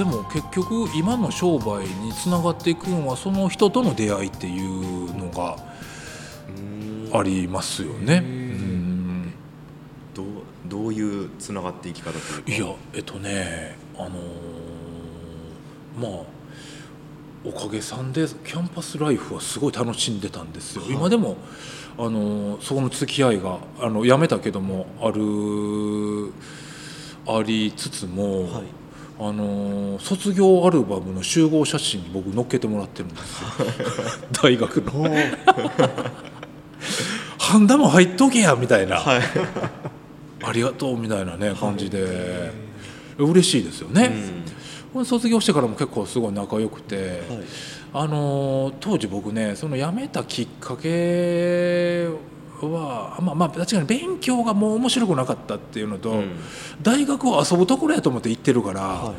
[0.00, 5.58] でも結局今の商売につながっていくのはその人との出会いっていうのが
[7.12, 8.22] ありますよね。
[8.24, 9.32] うん。
[10.14, 10.26] どう
[10.64, 12.50] どういうつながっていき方というか？
[12.50, 14.12] いやえっとねあのー
[16.00, 16.10] まあ
[17.44, 21.36] おかげさんでキャンパスライフはすごい楽しんでたんですよ、今でも
[21.98, 26.32] あのーそこの付き合いがあの辞めたけどもある
[27.26, 28.64] ありつつも、はい
[29.22, 33.48] あのー卒業アルバムの集合写真に僕載っけてもらってるんですよ。
[34.42, 35.04] 大学の
[37.38, 39.22] 「ハンダも入っとけや」みたいな、はい。
[40.42, 42.50] ありがとうみたいなね感じで、
[43.18, 44.10] 嬉しいですよね、
[44.94, 47.16] これ卒業してからも結構すごい仲良くて、はい。
[47.92, 52.08] あのー当時僕ねその辞めたきっかけ
[52.66, 56.30] はまあまあ確かに勉強がもう面白くなかったっていうのと、うん。
[56.82, 59.14] 大学を遊ぶところやと思って行ってるから、は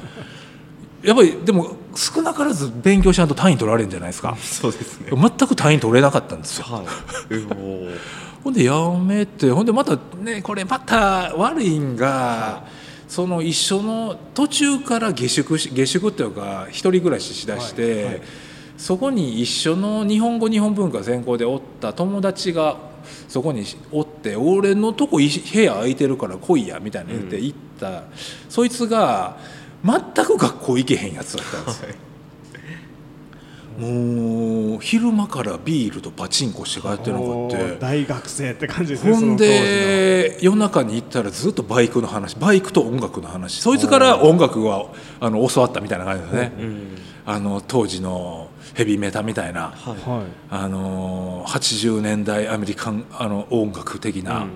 [1.03, 4.37] やっぱりでも少なからず勉強しないと単位取られるんじゃないですか。
[4.37, 5.09] いそうですね。
[5.11, 6.65] 全く単位取れなかったんですよ。
[6.65, 6.85] はい。
[8.43, 12.63] ほんでやめてほんでまたねこれまた悪いんが
[13.07, 18.21] その一緒の途中から下宿し下宿っていうか一人暮らししだして、
[18.77, 22.90] そこに一緒の日本語日本文化専攻でおった友達が
[23.27, 28.03] そこにおって俺のとこい部屋空いてるから来いやみたいな言って行った、
[28.49, 29.37] そいつが
[29.83, 31.81] 全く学校行けへんやつだったんです。
[31.81, 31.95] よ。
[33.79, 37.57] もう昼間からビールとパチンコして帰ってなかおった。
[37.57, 43.61] ー大学生って感じですねほんで夜中に行ったらずっとバイクの話バイクと音楽の話。
[43.61, 44.87] そいつから音楽は
[45.19, 46.97] あの教わったみたいな感じですね、うん。
[47.25, 50.31] あの当時のヘビメタみたいな、はい。
[50.49, 54.47] あの80年代アメリカンあの音楽的な、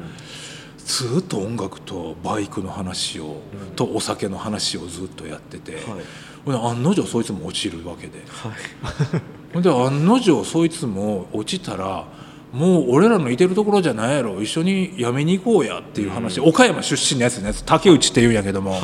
[0.77, 3.41] ずっと音楽とバイクの話を、
[3.75, 5.83] とお酒の話をずっとやってて、はい。
[6.47, 8.19] 案の定そいつも落ちるわけで。
[8.27, 8.49] は
[9.59, 9.61] い。
[9.61, 12.05] で案の定そいつも落ちたら
[12.51, 18.79] もう俺らのいてるところじゃないやろ一緒に辞めに行こうやっていう話、岡山出身のやつのやつ竹内って言うんやけども、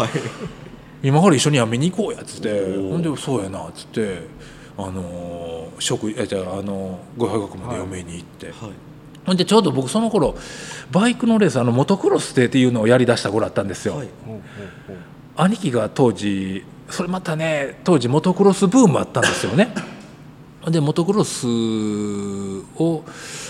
[1.02, 2.50] 今から一緒に辞めに行こうやっつって。
[2.76, 4.28] ほんでそうやなっつって
[4.88, 5.42] あのー
[5.82, 8.56] 職えじゃああのご大学まで嫁に行って、はい。
[9.26, 10.36] ほんでちょうど僕その頃
[10.92, 13.98] バイクのレースあのモトクロスっていうのをやりだした頃だったんですよ。
[13.98, 14.08] はい。
[15.36, 19.74] 兄貴が当時それまたね当時モトクロスブームあったんですよね。
[20.68, 23.04] でモトクロスを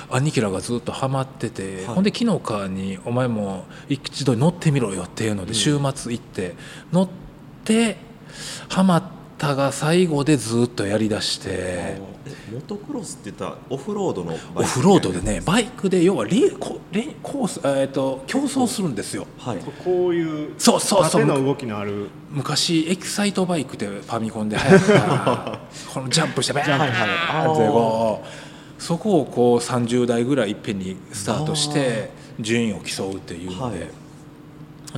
[0.09, 1.86] 兄貴らがずっとハマってて、はい。
[1.96, 6.56] ほんで昨日かに「お前も一度乗ってみろよ」っていうので週末行って、
[6.94, 7.09] 乗っ
[7.66, 7.98] て
[8.69, 9.03] ハマっ
[9.41, 11.47] たが最後でずっとやりだして。
[11.50, 12.02] え
[12.53, 19.25] モトクロスって言ったらオフロードのオフロードでねバイクで要はレコレコース、えー、と競争するんですよ。
[19.40, 19.57] はい。
[19.84, 21.22] こういうそうそうそう。
[21.24, 22.09] 縦の動きのある。
[22.30, 25.59] 昔エキサイトバイクってファミコンで流行った。
[25.91, 33.88] このジャンプしてバーンはいはいってこうそこをこう30代ぐらいいっぺんにスタートして順位を競うっていうので,、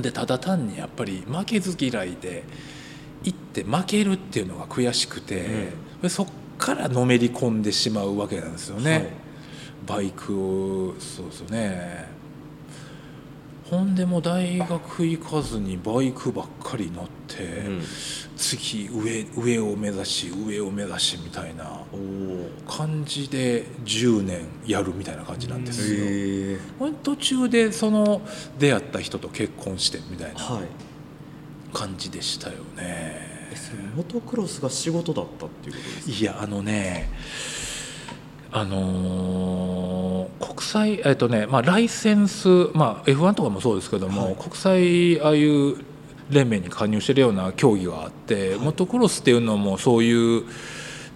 [0.02, 2.44] でただ単にやっぱり負けず嫌いで
[3.24, 6.26] 行って負けるっていうのが悔しくて、でそっ
[6.58, 8.92] からのめり込んでしまうわけなんですよね。
[8.92, 9.06] はい。
[9.86, 12.14] バイクをそうですよね。
[13.70, 17.82] ほんでも大学行かずにバイクばっかり乗って、うん。
[18.36, 21.80] 次上上を目指し上を目指しみたいな
[22.68, 26.90] 感じで10年やるみたいな感じなんですよ。
[27.02, 28.20] 途中でその
[28.58, 30.40] 出会った人と結婚してみたいな。
[30.40, 30.68] はい
[31.74, 33.34] 感じでしたよね。
[33.94, 36.16] モトクロスが仕事だったっていうことですか？
[36.16, 37.10] いやあのね
[38.50, 44.36] あのー国際えっとねまあライセンスまあ F1 とかもそうですけども、はい。
[44.36, 45.76] 国際ああいう
[46.30, 50.44] 連盟に加入してるような競技があって、モトクロスっていうのもそういう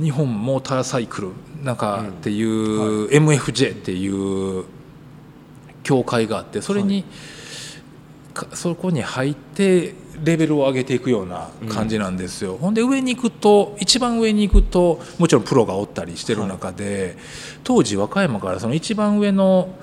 [0.03, 1.31] 日本モーターサイクル
[1.65, 4.65] なんかっていう、MFJ っていう
[5.83, 7.05] 協会があってそれに、
[8.35, 9.95] かそこに入って
[10.25, 17.17] レベルを上げていくような感じなんですよ、ほんで上に行くと一番上に行くともちろんプロがおったりしてる中で、
[17.65, 19.75] 当時和歌山からその一番上の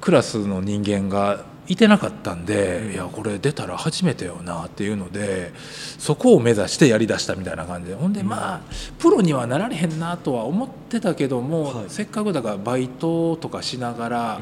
[0.00, 5.52] クラスの人間がいてなかったんで、いやこれ出たら初めてよなっていうので
[5.98, 7.94] そこを目指してやりだしたみたいな感じで。
[7.94, 8.60] ほんでまあ
[8.98, 11.84] プロにはなられへんなとは思ってたけども、はい。
[11.88, 14.40] せっかくだからバイトとかしながら、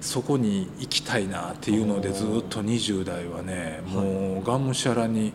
[0.00, 5.32] そこに行きたいなっていうのでずっと20代はねもうがむしゃらに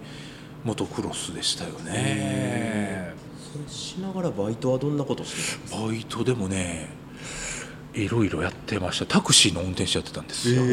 [0.64, 3.14] モトクロスでしたよね。
[3.54, 5.88] それしながらバイトはどんなことしてたんですか？
[5.88, 6.90] バイトでもね
[7.94, 9.06] いろいろやってました。
[9.06, 10.64] タクシーの運転手やってたんですよ。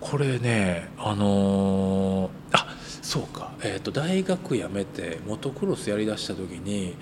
[0.00, 6.96] これねあのーあそうか、えー、と大学辞めてモトクロスやりだした時に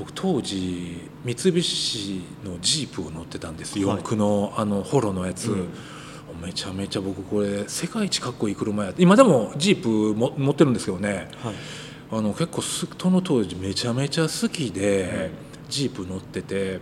[0.00, 3.82] 僕当時三菱のジープを乗ってたんですはい。
[3.82, 5.68] 四駆のあのホロのやつ、うん。
[6.42, 8.94] めちゃめちゃ僕これ世界一かっこいい車や。
[8.96, 9.88] 今でもジープ
[10.18, 11.28] も持ってるんですけどね。
[11.42, 11.54] はい。
[12.12, 15.30] あの結構すその当時めちゃめちゃ好きで、
[15.68, 16.80] ジープ乗ってて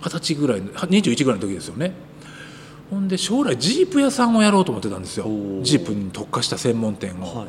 [0.00, 1.92] 二十歳ぐらいのは21ぐらいの時ですよね。
[2.90, 5.26] ほんで将来ジープ屋さんをやろうと思ってたんですよ。
[5.62, 7.48] ジープに特化した専門店を、はい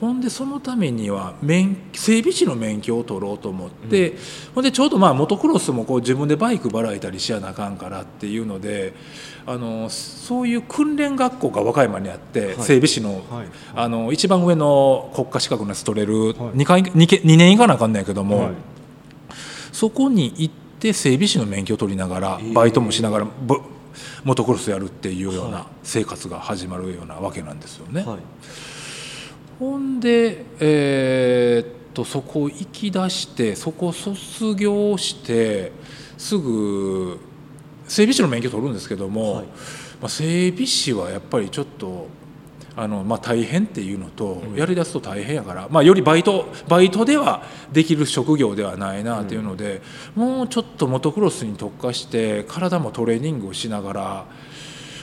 [0.00, 4.14] ほんでそのためには免整備士の免許を取ろうと思って、
[4.54, 8.94] ほんでちょうどまあモトクロスもこう自分でバイクばらいたりしやなあかんからっていうので
[9.44, 12.54] あのそういう訓練学校が和歌山にあって、い。
[12.54, 13.46] 整備士の,、はい。
[13.74, 16.34] あの一番上の国家資格のやつ取れる、はい。
[16.34, 18.52] 2, 回 2, け2年いかなあかんねんけども、はい。
[19.70, 22.52] そこに行って整備士の免許を取りながらえー。
[22.54, 23.60] バイトもしながらぼ
[24.24, 28.02] モトクロスやるっていうようはない生活が始まるようなわけなんですよね。
[28.02, 28.18] はい
[29.60, 35.72] ほんで、えーっとそこ行き出してそこ卒業して
[36.16, 37.20] すぐ
[37.86, 39.44] 整備士の免許取るんですけども、はい。
[39.44, 42.06] まあ、整備士はやっぱりちょっと
[42.76, 47.42] あの、まあ、大変っていうのと、やりだすと大変やから、まあ、よりバイトバイトでは
[47.72, 49.82] できる職業ではないなっていうので、
[50.14, 54.24] もうちょっとモトクロスに特化して体もトレーニングをしながら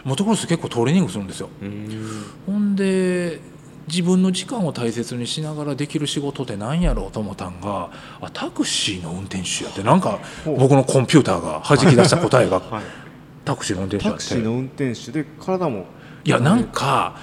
[0.04, 1.50] モトクロス結構トレーニングするんですよ。
[1.62, 2.25] うーん。
[2.45, 3.39] ほんで
[3.88, 7.89] 自分の時間を大切にしながらできる仕事って何やろうと思ったんが
[8.22, 12.84] あタクシーの運転手やってなんか僕のコンピューターが弾き出した答えがはい。
[13.45, 14.24] タクシーの運転手やって。
[14.24, 15.86] タクシーの運転手で体も。
[16.25, 17.16] いやなんか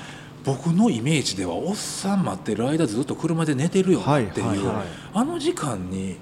[0.44, 4.72] 僕のイメージではおっさん待ってる間ずっと車で寝てるよなっていう、
[5.14, 6.16] あの時間に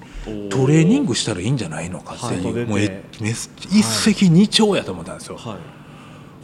[0.49, 5.37] トレーニングしたらいいんじゃないのかっていう、はいもう一石二鳥やと思ったんですよ。
[5.37, 5.57] はい。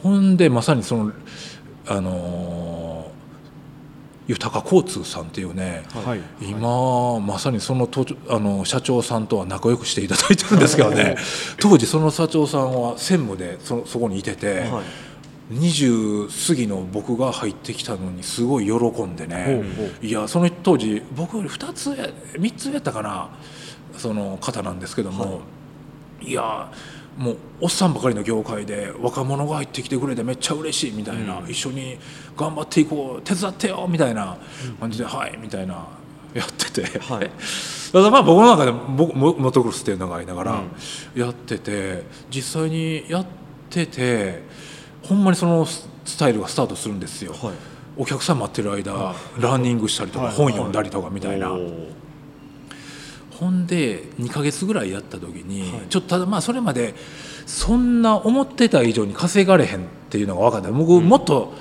[0.03, 1.11] ほんでまさにその
[1.87, 2.88] あのー
[4.29, 6.21] 豊交通さんっていうね、はい。
[6.39, 11.17] 今まさにそのとあの社長さんとは仲良くしていただいてるんですけどね。
[11.59, 14.83] 当時その社長さんは専務でそそこにいてて、はい。
[15.51, 19.63] 20過ぎの僕が入ってきたのにすごい喜んでね。
[20.01, 23.29] いやその当時僕より2つや3つやったかな
[23.97, 25.41] その方なんですけども、
[26.21, 26.71] い、や
[27.17, 31.97] もうおっさんばかりの業界で若者が入ってきてくれてめっちゃ嬉しいみたいな、一緒に
[32.39, 34.37] 頑張っていこう手伝ってよみたいな
[34.79, 35.85] 感じで、はいみたいな
[36.33, 37.29] やってて、はい。
[37.91, 40.61] た だまあ僕の中で僕モモトクロスっていうのがありながら
[41.15, 43.25] やってて、実際にやっ
[43.69, 44.43] てて
[45.03, 47.33] ほんまにそのススタイルがスタートするんですよ。
[47.33, 47.53] はい。
[47.97, 50.35] お客さん待ってる間ランニングしたりとかはい。
[50.35, 51.51] 本読んだりとかみたいな。
[53.39, 55.81] ほんで2ヶ月ぐらいやった時に、はい。
[55.89, 56.95] ちょっとただまあそれまで
[57.45, 60.71] そんな思ってた以上に稼がれへんっていうのが分かった。
[60.71, 61.53] 僕もっと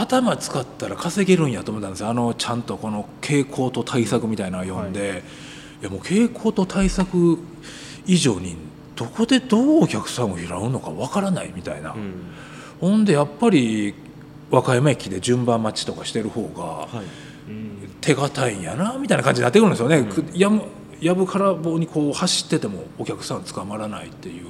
[0.00, 2.08] 頭使ったら稼げるんやと思ったんですよ。
[2.08, 5.24] あのちゃんとこの傾向と対策みたいなのを読んで、
[5.80, 7.38] い、やもう傾向と対策
[8.06, 8.56] 以上に
[8.94, 12.14] どこでどうお客さんを拾うのか分からないみたいな、うん。
[12.80, 13.94] ほんでやっぱり
[14.50, 17.50] 和歌山駅で順番待ちとかしてる方が、はい。
[17.50, 17.78] うん。
[18.00, 20.62] 手堅いんやなみたいな感じになってくるんですよね、くやむ
[21.00, 24.46] やぶから棒にこう走っててもお客さん捕まらないっていう。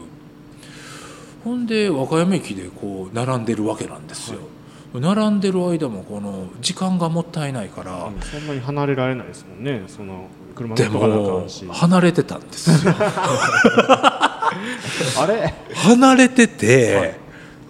[1.44, 4.40] ほんで和歌山駅でこう並んでるわけなんですよ、
[4.94, 9.82] 並んでる間もこの時間がもったいないから、そんなに離れられないですもんね。
[9.86, 12.94] その車でも離れてたんですよ。
[15.20, 15.54] あれ？
[15.74, 17.18] 離れてて、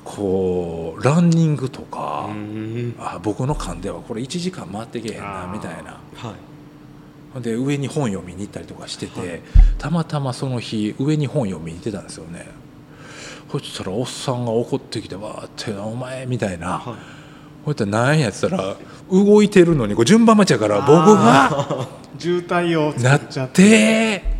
[0.04, 2.94] こうランニングとか、うん。
[2.98, 5.98] あ僕の勘ではこれ1時間回ってけへんなみたいな。
[6.14, 6.34] は
[7.38, 7.42] い。
[7.42, 9.40] で上に本読みに行ったりとかしてて、はい。
[9.76, 12.46] たまたまその日上に本読みに行ってたんですよね
[13.50, 17.18] そしたらおっさんが怒ってきてわーって「お前」みたいな、はい。
[17.64, 18.76] ほいったら何やってたら
[19.10, 21.88] 動いてるのにこう順番待ちやから僕が。
[22.18, 23.62] 渋滞をなっ作っちゃって。
[23.62, 24.38] て。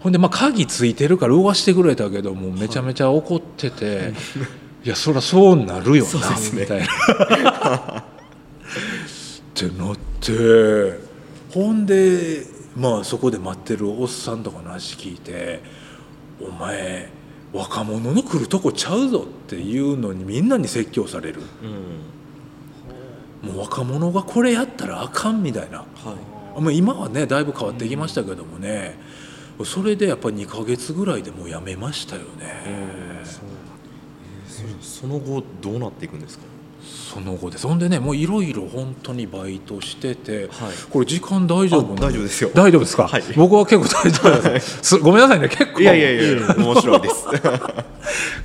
[0.00, 4.14] ほんでまあ鍵ついてるから動かしてくれたけどもうめちゃめちゃ怒ってて、
[4.84, 6.10] い、 やそりゃそうなるよな、
[6.52, 6.84] みたいな。
[8.04, 8.08] っ
[9.54, 11.00] てなって
[11.52, 15.60] ほんでまあそこで待ってるおっさんとかの話聞いて
[16.40, 17.10] 「お前
[17.52, 21.40] 若者の来るとこちゃうぞ」っていうのにみんなに説教される。
[21.62, 23.50] うん。
[23.50, 25.78] もう若者がこれやったらあかんみたいな。
[25.78, 25.84] は
[26.56, 26.60] い。
[26.60, 28.98] まあ、今はねだいぶ変わってきましたけどもね、
[29.64, 33.24] それでやっぱり2ヶ月ぐらいでもうやめましたよね、
[34.82, 36.44] そその後どうなっていくんですか？
[37.18, 37.66] その後です。
[37.66, 40.48] ほんでねもういろいろ本当にバイトしてて、はい。
[40.90, 42.50] これ時間大丈夫大丈夫ですよ。
[42.54, 43.22] 大丈夫ですか、はい。
[43.36, 44.78] 僕は結構大丈夫です。
[44.82, 45.48] す ごめんなさいね。
[45.48, 45.80] 結構。
[45.80, 47.26] いやいやいや面白いです。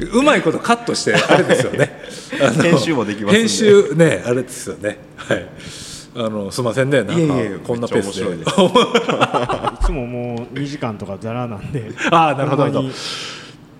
[0.17, 2.01] うまいことカットしてあれですよね。
[2.61, 4.97] 編集もできます編集ねあれですよね。
[5.17, 5.47] はい。
[6.15, 7.03] あのすいませんね。
[7.03, 8.29] なんかこんなペースで。
[8.29, 11.91] いいつももう2時間とかざらなんで。
[12.11, 12.83] ああなるほど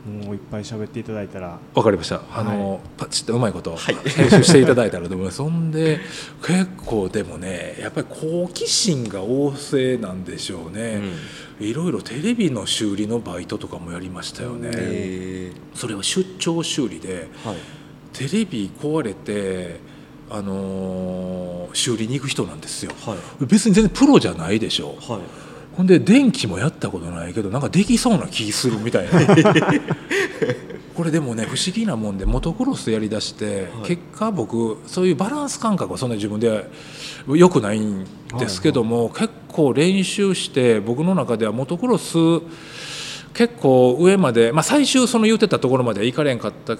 [0.05, 2.21] もういっぱい喋っていただいたらわかりました。
[2.33, 5.37] あの、パチッとうまいことはい編集していただいたらと思います。
[5.43, 5.99] そんで
[6.45, 11.01] 結構でもね、やっぱり好奇心が旺盛なんでしょうね。
[11.59, 14.71] いろいろテレビの修理のバイトとかもやりましたよね。
[14.73, 17.57] えそれは出張修理でーはい
[18.11, 19.93] テレビ壊れて。
[20.29, 25.19] あのー修理に行く人なんですよはい別に全然プロじゃないでしょはい
[25.75, 29.11] ほんで電気もやったことないけどなんかできそうな気するみたいな。
[30.93, 33.87] これでもね不思議なもんでモトクロスやりだして、はい。
[33.87, 36.63] 結果僕そういうバランス感覚はそんな自分では
[37.27, 38.05] 良くないん
[38.37, 42.15] ですけども、結構練習して僕の中ではモトクロス
[43.33, 46.77] 結構上まで、まあ、最終その言うてたところまでは行かれんかったん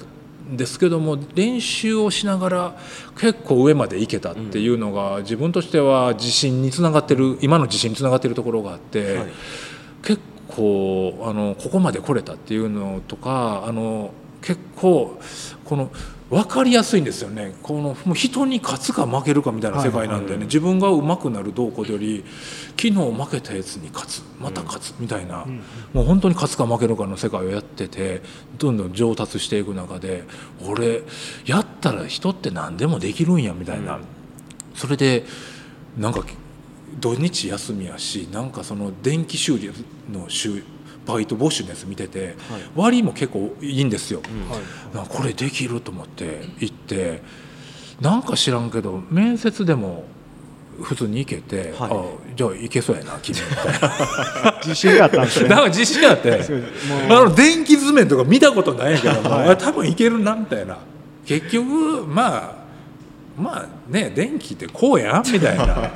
[0.51, 2.77] ですけども練習をしながら
[3.19, 9.31] 結構上まで行けたっていうのが、自分としては自信につながってる今の自信につながってるところがあって、はい。
[10.03, 15.17] 結構あのここまで来れたっていうのとかあの結構
[15.63, 15.89] この
[16.29, 17.53] 分かりやすいんですよね。
[17.61, 22.23] このもう人に勝つか負けるかみたいな世界なんでね、自分が上手くなるどうこうより
[22.69, 24.23] 昨日負けたやつに勝つ。
[24.39, 25.45] また勝つみたいな、
[25.93, 28.21] もう本当に勝つか負けるかの世界をやってて
[28.57, 30.23] どんどん上達していく中で
[30.67, 31.03] 俺
[31.45, 33.99] やったら人って何でもできるんやみたいな、
[34.75, 35.25] それで
[35.97, 36.23] なんか
[36.99, 39.71] 土日休みやしなんかその電気修理
[40.11, 40.63] の週
[41.05, 42.35] バイト募集のやつ見てて、
[42.75, 44.21] 割も結構いいんですよ。
[44.93, 45.05] なん。
[45.05, 47.21] かこれできると思って行って
[48.01, 50.05] なんか知らんけど面接でも
[50.81, 51.91] 普通に行けて、はい。
[51.91, 52.03] あ
[52.35, 53.37] じゃあ行けそうやな君。
[53.39, 55.49] みたいな自信があったんですね。
[55.49, 56.31] なんか自信あって。
[57.09, 60.77] あの電気図面とか見たことないけども、あ多分いけるなみたいな。
[61.25, 62.55] 結局まあ
[63.37, 65.91] まあね電気ってこうやんみたいな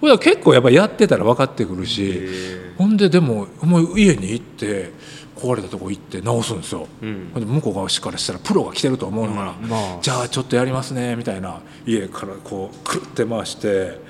[0.00, 2.28] これは結構やっぱやってたら分かってくるし
[2.76, 4.92] ほんででももう家に行って
[5.36, 7.30] 壊れたとこ行って直すんですよ、うん。
[7.34, 9.98] ほんで向こう側からしたらプロが来てると思うのから、まあ。
[10.00, 11.60] じゃあちょっとやりますねみたいな。
[11.86, 14.00] 家からこうくるって回して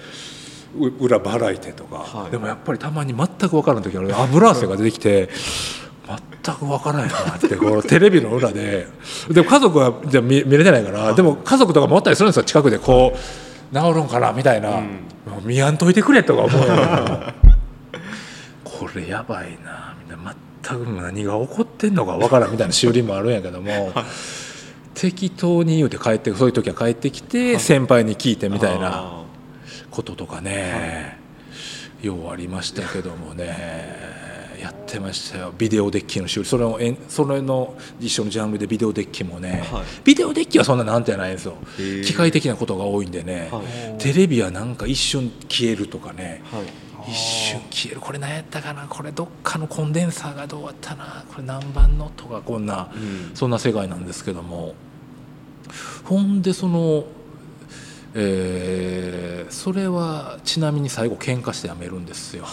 [0.79, 2.31] う裏払いてとか、はい。
[2.31, 4.15] でもやっぱりたまに全く分からん時ある。
[4.17, 5.29] 油汗が出てきて
[6.45, 8.87] 全く分からんよなってこうテレビの裏で。
[9.31, 13.19] でも家族はじゃ見見れてないからでも家族とかもおったりするんですよ近くでこう
[13.75, 16.61] 治るんかなみたいな、もう見やんといてくれとか思う。
[16.61, 16.75] よ
[18.63, 20.35] これやばいなみたいな。
[20.65, 23.93] 全く何が起こってんのか分からんみたいな修理もあるんやけども。
[24.95, 29.25] 適当に言うて帰ってそういう時は帰ってきて先輩に聞いてみたいなあ
[29.91, 31.19] こととかね、
[32.01, 34.14] ようありましたけどもね
[34.65, 35.53] やってましたよ。
[35.57, 36.47] ビデオデッキの修理。
[36.47, 39.85] それをそれの一緒のジャンルでビデオデッキもね、はい。
[40.05, 41.57] ビデオデッキはそんななんてないんですよ。
[42.05, 43.99] 機械的なことが多いんでね、はい。
[43.99, 46.43] テレビはなんか一瞬消えるとかね。
[46.51, 46.67] ーはい。
[47.07, 48.01] 一瞬消える。
[48.01, 48.87] これ何やったかな？
[48.89, 51.25] これどっかのコンデンサーがどうやったな？
[51.29, 53.31] これ何番のとかこんな、うん。
[53.35, 54.75] そんな世界なんですけども。
[56.05, 57.05] ほんでその、
[58.15, 62.47] えーそれはちなみに最後喧嘩してやめるんですよ。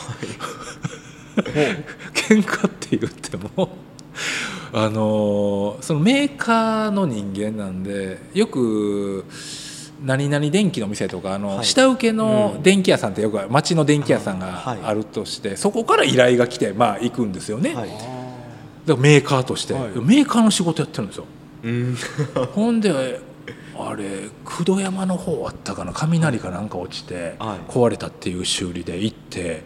[1.36, 3.70] 喧嘩って言っても
[4.74, 9.26] あのそのメーカーの人間なんでよく
[10.04, 11.66] 何々電気の店とかあの、はい。
[11.66, 14.80] 下請けの電気屋さんってよく町の電気屋さんがはい。
[14.84, 17.90] あるとして、そこから依頼が来てまあ行くんですよね、はい。
[17.90, 18.04] だか
[18.88, 19.84] らメーカーとして、はい。
[20.00, 21.26] メーカーの仕事やってるんですよ。
[21.64, 21.96] うん。
[22.54, 23.22] ほんで
[23.78, 25.94] あれ九度山の方あったかな？
[25.94, 27.72] 雷かなんか落ちてはい。
[27.72, 29.64] 壊れたっていう修理で行って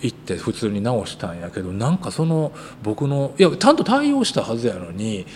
[0.00, 5.26] 行って普通に直したんやけどなんかその僕のいやちゃんと対応したはずやのに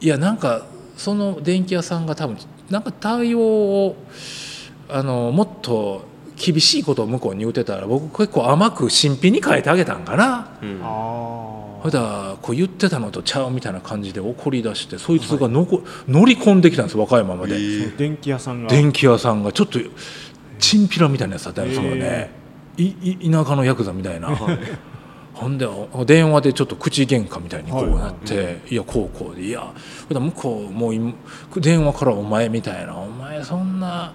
[0.00, 0.66] いやなんか
[0.96, 2.36] その電気屋さんが多分
[2.70, 3.96] なんか対応を
[4.88, 6.04] あのもっと
[6.36, 10.58] 厳しいことを向こうに言うてたら僕結構甘く新品に変えてあげたんかな。
[10.62, 10.80] うん。
[10.82, 17.94] あほだこう言ってたのとちゃうみたいな感じで怒り出してそいつがのこ、乗り込んできたんです和歌山まで、えー。
[17.94, 18.68] あ電気屋さんが。
[18.68, 19.78] 電気屋さんがちょっと
[20.58, 22.30] チンピラみたいなやつだったんですよへね
[22.76, 24.36] いい田舎のヤクザみたいな、
[25.34, 28.74] ほんでお電話でちょっと口喧嘩みたいにこうなって、い。
[28.76, 29.72] やこうこうでいや
[30.08, 31.14] ほだ向こうもう今
[31.56, 34.12] 電話から「お前」みたいな「お前そんな」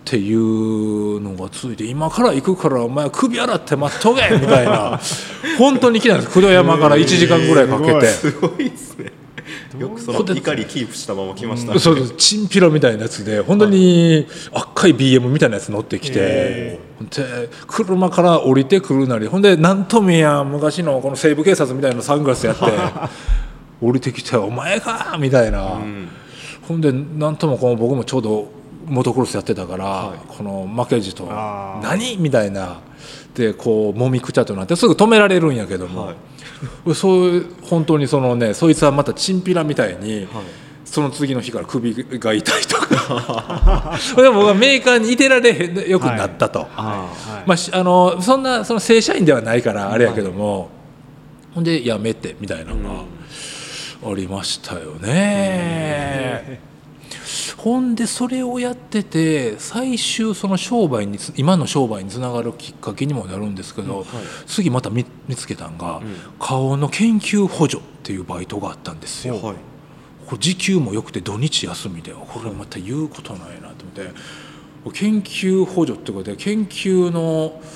[0.00, 5.00] っていうのがついて今から行くからお前首洗って待っとけみたいな。
[5.58, 6.32] 本当に来たんです。
[6.32, 8.06] 九度山から1時間ぐらいかけて。
[8.06, 9.12] すごいですね。
[9.78, 11.78] よくその怒りキープしたまま来ましたね。
[11.78, 12.14] そうです。
[12.16, 16.78] チンピラみたいなやつで本当に赤い BM みたいなやつ乗ってきて、へ
[17.10, 22.64] で車から降りてくるなりほんでなんともや昔のこの西部警察みたいなサングラスやって
[23.80, 26.08] 降りてきて「お前か!」みたいな、うん。
[26.66, 28.59] ほんでなんともこの僕もちょうど
[28.90, 30.18] モトクロスやってたから、はい。
[30.28, 31.82] この負けじと「あー。
[31.82, 32.80] 何?」みたいな
[33.34, 36.16] でこうもみくちゃとなってすぐ止められるんやけども、はい。
[36.94, 40.26] そう本当にそのねそいつはまたチンピラみたいに、はい。
[40.84, 43.96] その次の日から首が痛いとか。
[44.16, 46.66] で僕はメーカーにいてられへんよくなったと。
[46.76, 47.42] あはい。
[47.46, 50.68] まあ、しあのそんなその正社員ではないからあれやけども、
[51.54, 53.04] ほんでやめてみたいなの
[54.02, 56.60] がありましたよね。
[57.56, 64.06] ほんでそれをやってて最終その商売につ今の商売につながるきっかけにもなるんですけど、
[64.46, 66.00] 次また見見つけたんが、
[66.38, 69.34] 顔の研究補助っていうバイトがあったんですよ。
[69.34, 69.54] はい。
[70.26, 74.12] これ時給もよくて土日休みでこれまた言うことないなと思って。
[74.94, 77.60] 研究補助ってことで研究の「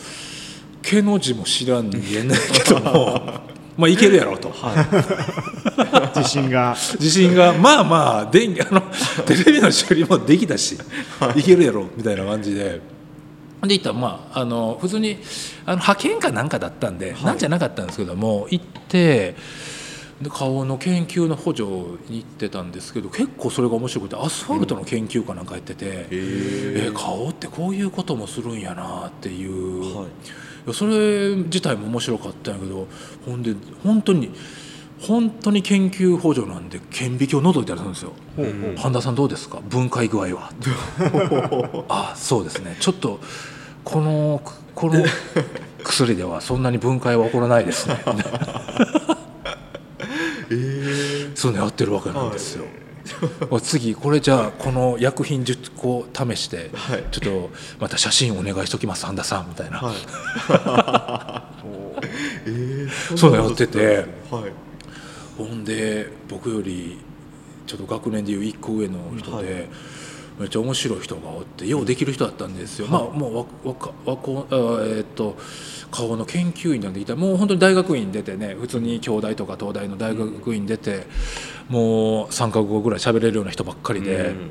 [0.84, 3.40] 毛の字も知らん人間だけども
[3.76, 4.52] まあいけるやろと。
[6.14, 6.76] 自信が。
[6.94, 8.82] 自信がまあまあ電気あの
[9.26, 10.78] テレビの修理もできたし
[11.36, 11.42] い。
[11.42, 12.80] けるやろみたいな感じで。
[13.62, 15.18] で行ったらまああの普通に
[15.64, 19.34] あの派遣かなんかだったんで、なんじゃなかったんですけども行って
[20.20, 21.64] で顔の研究の補助
[22.08, 30.08] に行ってたんですけど結構それが面白くてアスファルトの研究かなんかやってて、え顔ってこういうこともするんやなっていう、はいい
[30.66, 32.86] やそれ自体も面白かったんやけど
[33.26, 34.30] ほんで本当に
[35.00, 38.12] 本当に研究補助なんで顕微鏡を覗いたりするんですよ。
[38.78, 39.60] 半田さんどうですか？
[39.68, 40.50] 分解具合は。
[41.88, 42.76] あそうですね。
[42.80, 43.20] ちょっと
[43.84, 44.40] この
[44.74, 45.04] この
[45.82, 48.02] 薬ではそんなに分解は起こらないですね。
[51.34, 52.64] そういうのやってるわけなんですよ、
[53.62, 57.04] 次これじゃあこの薬品10個試して、はい。
[57.10, 59.94] ちょっとまた写真お願いしときます半田さんみたいな、はい。
[62.46, 62.50] え
[62.88, 64.06] ーそうやってて。
[64.30, 64.52] はい。
[65.36, 66.98] ほんで僕より
[67.66, 69.68] ちょっと学年でいう1個上の人で、はい
[70.38, 75.36] めっちゃ面白い人がおってようできる人だったんですよ、まあもうわわかわこあえーっと
[75.90, 81.06] 顔の研究員なんでいたもう本当に大学院出てね普通に京大とか東大の大学院出て、
[81.68, 84.50] もう3か国ぐらい喋れるような人ばっかりで、うん。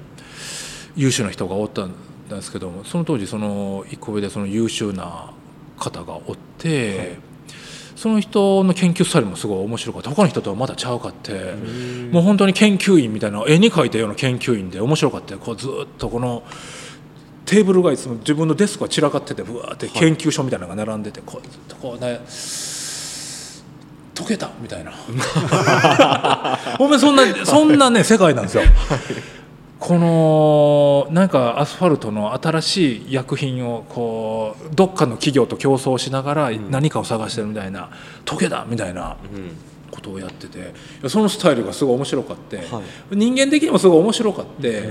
[0.95, 1.93] 優秀な人がおったん
[2.29, 5.33] ですけどもその当時その1個上でその優秀な
[5.77, 7.17] 方がおって、
[7.95, 10.09] その人の研究スタイルもすごい面白かった。
[10.09, 11.53] 他の人とはまだちゃうかって、
[12.11, 15.33] もう本当に研究員みたいな絵に描いたような研究員で面白かった。
[15.33, 16.43] よこうずっとこの
[17.45, 22.19] テーブルがいつも自分のデスクが散らかっててぶわーって研究所みたいなのが並んでてこうずっとこうね
[24.15, 24.91] 解けたみたいな。
[26.77, 28.63] ほんまにそんなそんなね世界なんですよ。
[29.83, 37.89] このなんかアスファルトの新しい薬品をこうどっかの企業と競争しながら何かを探してるみたいな
[38.23, 39.17] 「解けだ!」みたいな
[39.91, 40.73] ことをやってて
[41.09, 44.83] そのスタイルがすごい面白かって、は人間的にもすごい面白かって、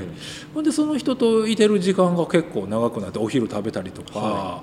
[0.52, 4.62] ほんでその人といてる時間が結構長くなってお昼食べたりとか、は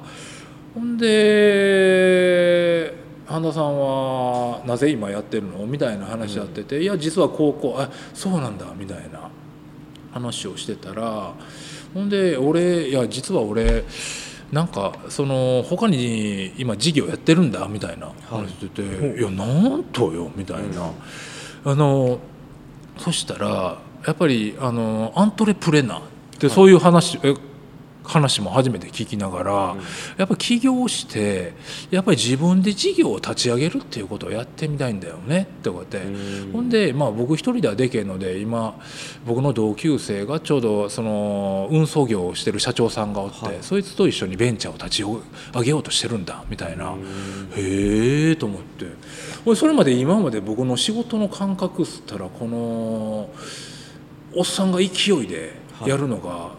[0.76, 2.94] ほんで
[3.26, 5.66] 半田さんはなぜ今やってるの？
[5.66, 9.32] みたいな話やってて、いや実は高校あそうなんだみたいな
[10.12, 11.34] 話をしてたら
[11.94, 13.84] ほんで俺いや実は俺
[14.52, 18.82] なんかその他に今事業やってるんだみたいな話してて
[19.20, 19.22] 「い。
[19.22, 20.92] やなんとよ」みたいな。
[21.66, 22.20] あの
[22.98, 26.02] そしたらやっぱりあのアントレプレナーっ
[26.40, 27.36] てそういう話、え
[28.10, 29.76] 話も初めて聞きながら、
[30.18, 31.54] やっぱ起業して
[31.92, 35.70] やっぱり自分で事業を立ち上げるっていうことをやってみたいんだよねって。
[35.70, 36.02] こうやって、
[36.52, 38.80] ほんで、まあ、僕一人ではできへんので今
[39.28, 43.58] 僕の同級生がちょうどその運送業をしてる社長さんがおって、はい。
[43.62, 46.96] そいつと一緒にベンチャーを立ち上げようとしてるんだみたいな、
[47.56, 48.88] へえと思って。
[49.46, 53.30] 俺それまで今まで僕の仕事の感覚っつったらこの
[54.36, 55.54] おっさんが勢いで
[55.86, 56.52] やるのが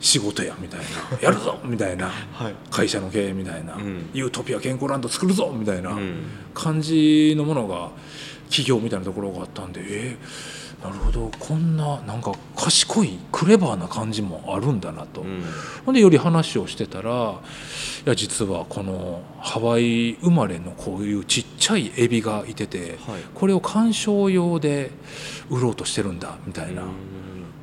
[0.00, 2.08] 仕事やみたいな、やるぞみたいな。
[2.08, 2.54] はい。
[2.70, 4.10] 会社の経営みたいな、うん。
[4.14, 6.22] ユートピア健康ランド作るぞみたいなうん。
[6.54, 7.90] 感じのものが
[8.48, 11.30] 企業みたいなところがあったんでえーなるほど。
[11.38, 15.20] こんななんか賢いクレバーな感じもあるんだなと。
[15.20, 15.44] うん。
[15.84, 17.34] ほんでより話をしてたら
[18.06, 23.20] いや実はこのハワイ生まれのこういうちっちゃいエビがいてて、はい。
[23.34, 24.90] これを観賞用で
[25.50, 26.84] 売ろうとしてるんだみたいな、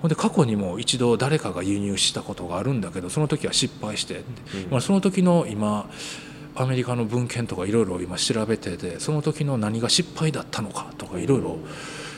[0.02, 5.90] ほんで過去にも一度誰かが輸入したことがあるんだけどその時は失敗してって、まあ、その時の今
[6.56, 11.58] アメリカの文献とかいろいろ今調べててその時の何が失敗だったのかとかいろいろ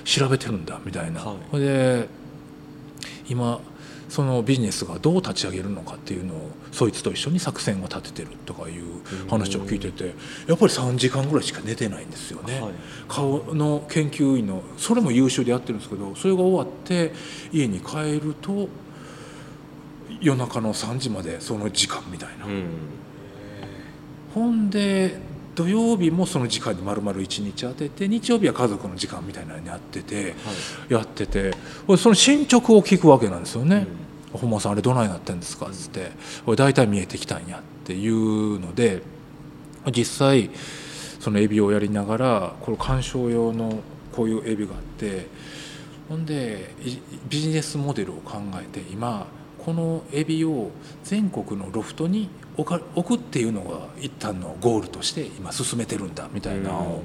[0.06, 1.22] 調べてるんだみたいな。
[1.22, 1.60] はい。
[1.60, 2.08] で
[3.28, 3.60] 今
[4.10, 10.16] そのビジネスがどう立ち上げるのかっていうのをそいつと一緒に作戦を立ててるとかいう話を聞いてて
[10.48, 12.74] やっぱり3時間ぐらいしか寝てないんですよね、はい。
[13.08, 17.14] 顔の研究員のそれも優秀でやってるんですけどそれが終わって
[17.54, 18.68] 家に帰ると
[20.22, 22.64] 夜中の3時までその時間みたいな、うん。
[24.34, 25.18] ほんで
[25.60, 30.34] 土曜日もその時間に丸々1日当てて日曜日は家族の時間みたいなのにやってて、
[30.88, 31.52] やってて
[31.86, 33.86] 俺その進捗を聞くわけなんですよね
[34.32, 36.14] 「本間さんあれどないなってんですか?」っつって
[36.48, 39.04] 「俺大体見えてきたんや」っていうので
[39.92, 40.50] 実際
[41.20, 43.80] そのエビをやりながらこれ鑑賞用の
[44.16, 45.28] こういうエビがあって
[46.08, 46.96] ほんでい
[47.28, 50.72] ビジネスモデルを考えて今このエビを
[51.04, 52.30] 全国のロフトに
[52.62, 57.04] 置くっていうのが一旦のゴールとして今進めてるんだみたいなのを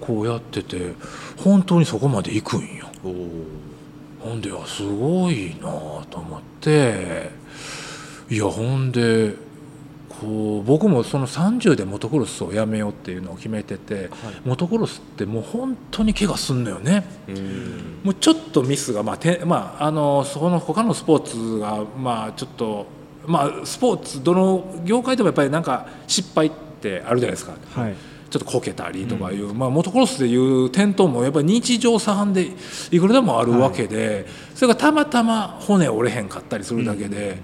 [0.00, 0.94] こうやってて
[1.36, 2.86] 本当にそこまで行くんよ。
[4.20, 5.68] ほんであすごいな
[6.08, 7.30] と思って
[8.30, 9.34] いやほんで
[10.22, 14.08] こう僕もその30でモトクロスをやめようっていうのを決めてて、
[14.44, 17.04] モトクロスってもう本当に怪我すんのよね。
[17.28, 22.86] うんもうちょっとミスが、まあてまあ、あのそこの他のスポーツが、まあ、ちょっと、
[23.26, 27.52] まあ、スポーツどの業界でもやっぱりなんか失敗ってあるじゃないですか。
[27.74, 27.94] はい。
[28.30, 32.48] ちょっとこけたりとかいう、まあ、モトクロスでいう転倒もやっぱり日常茶飯で
[32.90, 37.36] いくらでもあるわけで、それがたまたま骨折れへんかったりするだけで、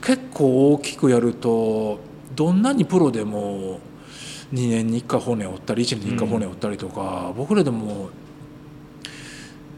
[0.00, 2.00] 結構大きくやると
[2.34, 3.78] どんなにプロでも
[4.54, 8.08] 2年に1回骨折ったり1年に1回骨折ったりとか、僕らでも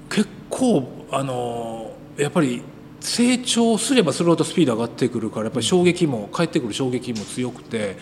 [0.09, 2.63] 結構あのやっぱり
[3.05, 7.99] 成長すればするほどスピード上がってくるからやっぱり衝撃も返ってくる衝撃も強くて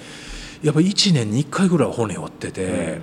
[0.62, 3.01] やっぱり1年に1回ぐらいは骨折ってて、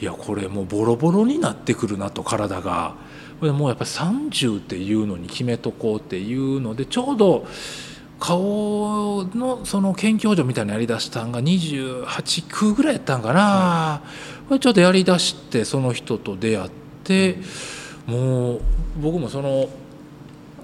[0.00, 2.96] いやこれもうボロボロになってくるなと体が。
[3.38, 7.44] これもうやっぱり30っていうのに決めとこうっていうのでちょうど
[8.20, 14.02] 顔のその研究所みたいなやりだしたんが28区ぐらいやったんかな、
[14.48, 16.70] これちょっとやりだしてその人と出会っ
[17.02, 17.38] て、
[18.06, 18.60] もう
[19.00, 19.68] 僕もその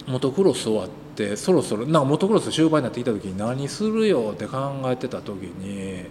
[0.09, 6.05] モトクロス終わってそろそろなんかモトクロス終盤になってきた時に何するよって考えてた時に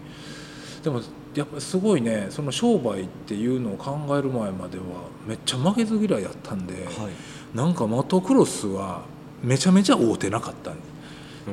[0.84, 1.02] でも
[1.34, 4.84] やっぱすごいねその商売っていうのを考える前までは
[5.28, 7.56] めっちゃ負けず嫌いやったんで、はい。
[7.56, 9.04] なんかモトクロスは
[9.44, 10.74] めちゃめちゃ合うてなかったっ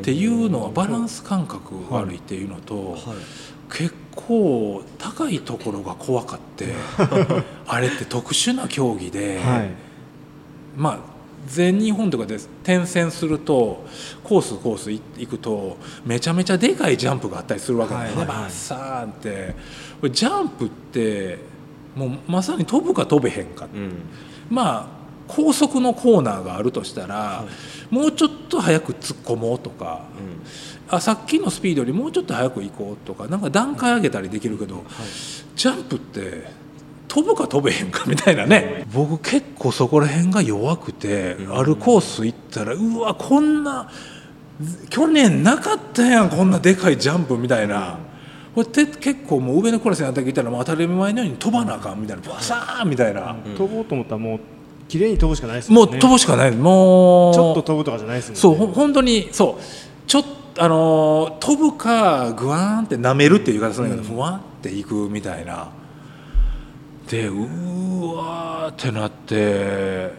[0.02, 3.00] ていうのはバランス感覚悪いっていうのと、はい。
[3.70, 6.74] 結構高いところが怖かって
[7.66, 9.70] あれって特殊な競技で、はい。
[10.76, 11.13] まあ
[11.46, 13.84] 全日本とかで転戦すると
[14.22, 18.36] コースコースい行くとめちゃめちゃでかいジャンプがあったりするわけなんでね、はいはい。
[18.38, 19.54] バッサーンって。
[20.10, 21.38] ジャンプって
[21.94, 23.68] もうまさに飛ぶか飛べへんか。
[23.72, 23.92] うん。
[24.50, 27.44] まあ高速のコーナーがあるとしたら、
[27.90, 30.02] もうちょっと早く突っ込もうとか、
[30.88, 34.84] あさっきのスピードよりもうちょっと早く行こうとかなんか段階上げたりできるけど、
[35.56, 36.44] ジャンプって
[37.14, 38.84] 飛ぶか飛べへんかみたいなね。
[38.92, 43.88] 僕結構そこら辺が弱くて、あるコース行ったらうわこんな
[44.90, 47.98] 去年なかったやんこんなでかいジャンプみたいな。
[48.52, 52.22] これって結構もう上のクラスになってきたらもう当たり前のように飛ばなあかんみたいな。
[52.28, 54.40] バサーンみたいな、飛ぼうと思ったらもう
[54.88, 55.86] 綺麗に飛ぶしかないですもね。
[55.86, 56.50] もうん飛ぶしかない。
[56.50, 57.34] もう。
[57.34, 58.40] ちょっと飛ぶとかじゃないですもんね。
[58.40, 59.62] そうほ本当にそう。
[60.08, 60.24] ちょっ
[60.54, 65.68] とあのー飛ぶかグワーンって舐めるっていう言い方するんだけど、ふわんっていくみたいな
[67.14, 70.12] でうーわーってなって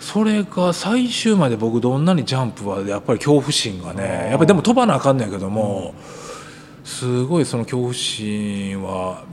[0.00, 5.94] それが最終まで僕どんなにジャンプはやっぱり恐怖心がねやっぱりでも飛ばなあかんねんけども、
[6.84, 9.24] すごいその恐怖心は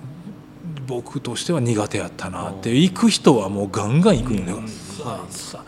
[0.85, 5.65] 僕としては苦手やったなって行く人はもうガンガン行くんだよ、さあさあ。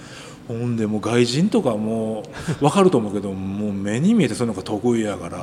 [0.49, 2.23] ほんでもう外人とかも
[2.59, 5.37] う分かると思うけどもう目に見えてそういうのが得意やから、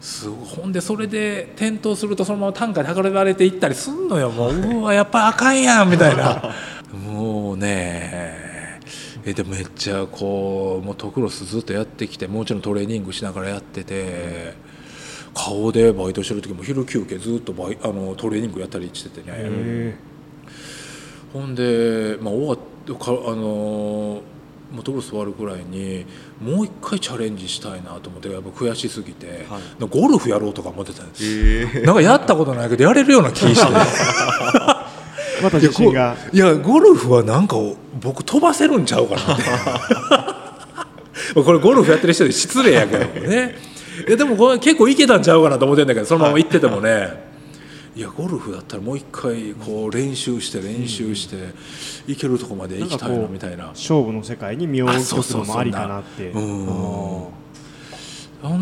[0.00, 0.48] すごい。
[0.48, 4.30] ほんでそれで転倒するとそのまま単価で測られていったりすんのよ。
[4.30, 6.54] もううわやっぱあかんやんみたいな。
[6.92, 8.80] もうね
[9.24, 14.70] えでもめっちゃこうもうトクロスずっとやってきてもちろんトレーニングしながらやってて。
[15.32, 19.94] 顔でバイトしてる時も昼休憩ずっとバイあのトレーニングやったりしててね、へ
[21.32, 22.58] ほんで、まあ、終わっ
[22.88, 22.92] あ
[23.36, 24.22] のモ
[24.78, 26.06] トクロス終わるくらいに
[26.40, 29.88] もう一回チャレンジしたいなと思ってやっぱ悔しすぎて、はい。
[29.88, 31.24] ゴルフやろうとか思ってたんです。
[31.78, 31.82] え。
[31.82, 33.60] なんかやったことないけどやれるような気して。
[33.60, 33.70] ー
[35.42, 36.16] また自信が。
[36.32, 37.56] いやゴルフはなんか
[38.00, 39.42] 僕飛ばせるんちゃうかなって。
[41.42, 43.56] これゴルフやってる人で失礼やけどもね。
[44.06, 46.90] いやでもこれ結構いけたんちゃうかなと思ってんだけどそのまま行っててもね。
[46.90, 47.29] い
[48.00, 51.36] いやゴルフだったらもう一回こう練習して練習して
[52.06, 53.66] 行けるとこまで行きたいなみたいな。
[53.66, 56.32] 勝負の世界に身を置くのもありかなって。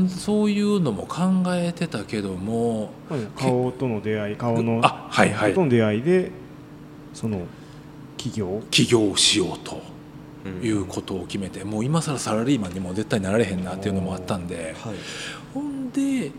[0.08, 2.90] そういうのも考えてたけども
[3.36, 5.54] 顔との出会い顔のあはいはい。
[5.54, 6.32] との出会いで
[7.14, 7.42] その
[8.16, 8.60] 企業？
[8.72, 9.80] 起業しようと
[10.64, 14.74] いうことを決めてもう今更サラリーマンにも絶対なられへんなっていうのもあったんで
[15.90, 16.30] で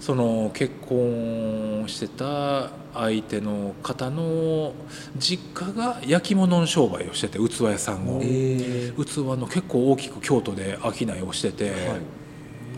[0.00, 4.72] その結婚してた相手の方の
[5.18, 8.20] 実家が焼き物の商売をしてて器屋さんを。
[8.22, 8.92] え。
[8.96, 11.80] 器の結構大きく京都で商いをしてて、はい。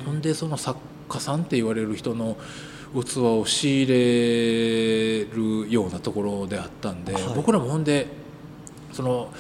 [0.05, 2.37] ほんでその作家さんって言われる人の
[2.95, 7.23] 器を仕入れるようなところであったんで、はい。
[7.37, 8.07] 僕らもほんで
[8.93, 9.33] その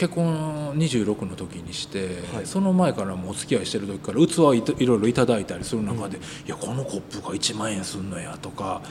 [0.00, 8.82] 結婚26の時にして、はいその前からもうお付き合いしてる時から器をいろいろいただいたりする中で、いやこのコップが1万円すんのやとかはい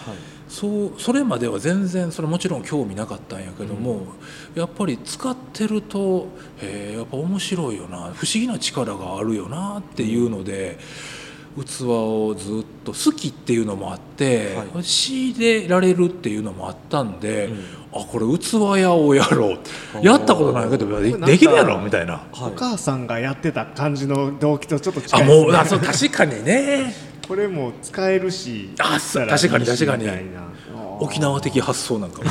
[0.48, 4.14] そうそれまでは全然それもちろん興味なかったんやけども、
[4.54, 6.28] やっぱり使ってると、
[6.62, 10.78] えーやっぱ面白いよな不思議な力があるよなっていうので。
[11.64, 17.60] 器をずっと好きっていうのもあって、は仕入れられるっていうのもあったんで、うん。
[17.92, 19.60] あこれ器屋をやろう。
[19.98, 22.14] ー やったことないけどできるやろみたいな。
[22.14, 22.52] はい。
[22.52, 25.44] お母さんがやってた感じの動機とちょっと近あいですね。
[25.44, 26.94] もうあそう確かにね。
[27.28, 30.08] これも使えるしあ確かに確かに。
[31.00, 32.30] 沖縄的発想なんかも。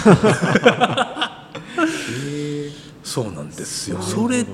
[1.14, 1.14] え
[3.08, 4.02] そうなんですよ。
[4.02, 4.50] それで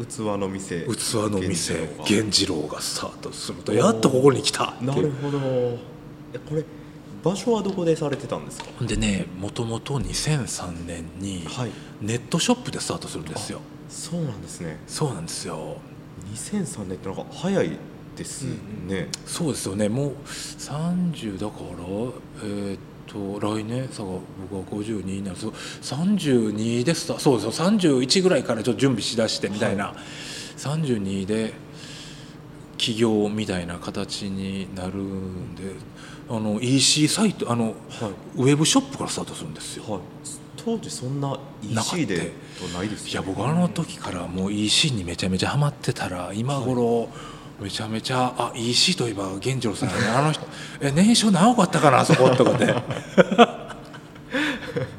[0.00, 5.38] ー器の店器の店源源次郎がスタートするとやっとここに来たなるほど。
[6.34, 6.64] えこれ
[7.22, 8.66] 場所はどこでされてたんですか？
[8.84, 11.70] でねもともと2003年にはい。
[12.00, 13.60] ネットショップでスタートするんですよ。
[13.88, 14.78] そうなんですね。
[14.88, 15.76] そうなんですよ。
[16.34, 17.70] 2003年ってなんか早い
[18.16, 18.46] です
[18.88, 19.88] ね、そうですよね。
[19.90, 21.66] もう30だから
[22.42, 24.10] えーっと来年さが
[24.50, 25.36] 僕は52になる。
[25.36, 29.94] そう32でスタそうですよ31ぐらいからちょっと準備しだしてみたいな、
[30.56, 31.52] 32で
[32.76, 35.62] 起業みたいな形になるんで
[36.28, 37.74] あの EC サイトあのはい。
[38.36, 39.84] ウェブショップからスタートするんですよ。
[39.88, 40.00] はい、
[40.56, 47.08] 当時そんな EC でとないですいや僕あの時からもう EC にめちゃめちゃハマってたら今頃
[47.60, 50.02] めちゃめちゃあ EC といえば源次郎さんやね。
[50.08, 50.46] あの人。
[50.80, 52.28] え年商何億あったかなあそこ？
[52.30, 52.74] とかで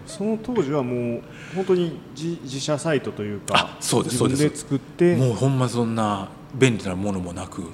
[0.08, 1.22] その当時はもう
[1.56, 4.62] 本当に自自社サイトというかあそうです自分そうです。
[4.64, 7.72] 作ってもうほんまそんな便利なものもなく、はい。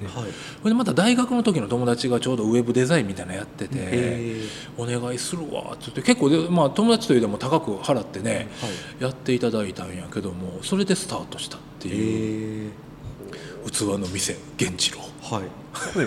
[0.58, 4.42] それでまた大学の時の友達がちょうどウェブデザインみたいなのやっててへ
[4.76, 6.02] 「お願いするわ」って言って。
[6.02, 8.48] 結構で、まあ、友達というでも高く払ってね、
[8.98, 12.70] やっていただいたんやけどもそれでスタートしたっていう。
[12.70, 12.83] え
[13.70, 15.00] 器の店源次郎。
[15.22, 15.42] はい。
[15.98, 16.06] で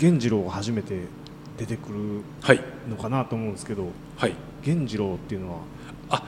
[0.00, 1.00] 源次郎が初めて
[1.58, 2.60] 出てくるはい。
[2.88, 3.86] のかなと思うんですけど
[4.16, 4.34] はい。
[4.64, 5.58] 源次郎っていうのは
[6.10, 6.22] あ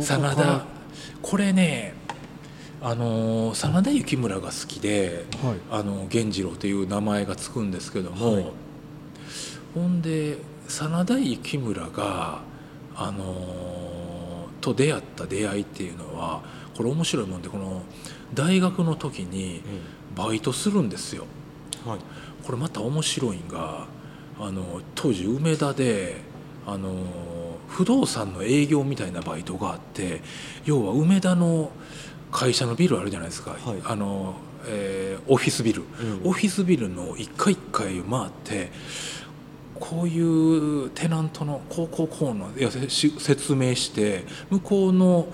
[0.00, 0.64] 真田
[1.22, 1.94] これね
[2.82, 5.56] あのー真田幸村が好きではい。
[5.70, 8.46] あの源次郎という名前がつくんですけども、はい。
[9.74, 10.38] ほんで
[10.68, 12.40] 真田幸村が
[12.96, 16.42] あのーと出会った出会いっていうのは
[16.76, 17.82] これ面白いもんでこの
[18.34, 19.62] 大学の時に
[20.14, 21.26] バイトするんですよ。
[21.86, 21.98] はい。
[22.44, 23.86] これまた面白いんが
[24.38, 26.16] あの当時梅田で
[26.66, 26.94] あの
[27.68, 30.22] 不動産の営業みたいなバイトがあって
[30.64, 31.70] 要は梅田の
[32.32, 33.60] 会社のビルあるじゃないですか、はい。
[33.84, 34.34] あの
[34.66, 36.28] えーオフィスビル、うん。
[36.28, 38.70] オフィスビルの一階一階回って
[39.78, 45.28] こういうテナントのこうこうこうのいやせし説明して向こうの、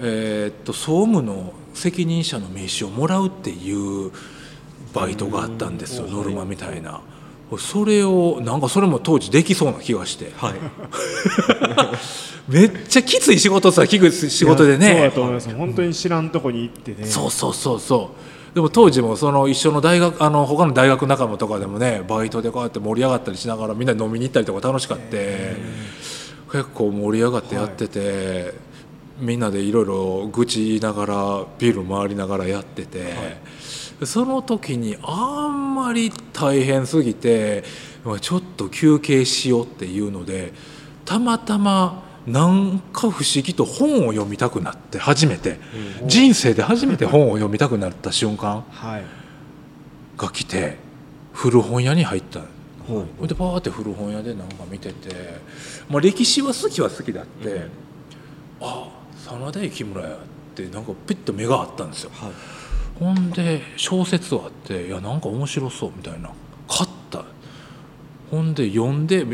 [0.00, 4.10] えーっと総務の責任者の名刺をもらうっていう
[4.92, 6.12] バイトがあったんですようん。
[6.12, 7.00] ノルマみたいな。
[7.58, 10.32] それをなんかそれも当時できそうな気がして。
[10.36, 10.54] はい。
[12.52, 15.54] めっちゃきつい仕事さきつい仕事でいやそうねだと思います。
[15.54, 17.06] 本当に知らんとこに行ってね。
[17.06, 18.10] そうそうそうそ
[18.52, 18.54] う。
[18.54, 25.56] でも当時もその一緒の大学あの他の大学仲間とかでもねバイトでこうやって盛り上がったりしながらみんなで飲みに行ったりとか楽しかって
[26.50, 28.54] 結構盛り上がってやってて、
[29.18, 33.14] みんなでいろいろ愚痴言いながらビル回りながらやってて、
[34.04, 37.64] その時にあんまり大変すぎて
[38.20, 40.52] ちょっと休憩しようっていうので
[41.04, 45.58] たまたまなんか不思議と本を読みたくなって初めて、
[46.06, 49.04] 人生で初めて本を読みたくなった瞬間はい。
[50.16, 50.76] が来て
[51.32, 52.40] 古本屋に入った
[52.86, 53.06] ほう。
[53.18, 55.10] ほいでパーって古本屋でなんか見てて、
[55.88, 57.66] まあ、歴史は好きは好きだって、
[58.60, 58.90] あ
[59.26, 60.18] 真田幸村やっ
[60.54, 62.10] てなんかピッと目があったんですよ。
[62.14, 62.32] はい。
[62.98, 66.30] ほんで小説はあっていやなんか面白そうみたいな。
[66.68, 67.24] 買った。
[68.30, 69.24] ほんで読んで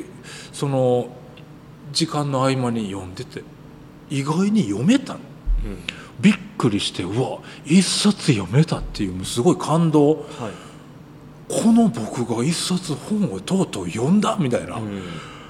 [0.53, 1.09] その
[1.93, 3.43] 時間の合間に読んでて
[4.11, 5.21] 意外に読めたの。
[6.21, 10.15] びっくりしてうわ一冊読めたっていうすごい感動。
[10.15, 10.25] はい。
[11.49, 15.03] この僕が一冊本をとうとう読んだみたいな、うん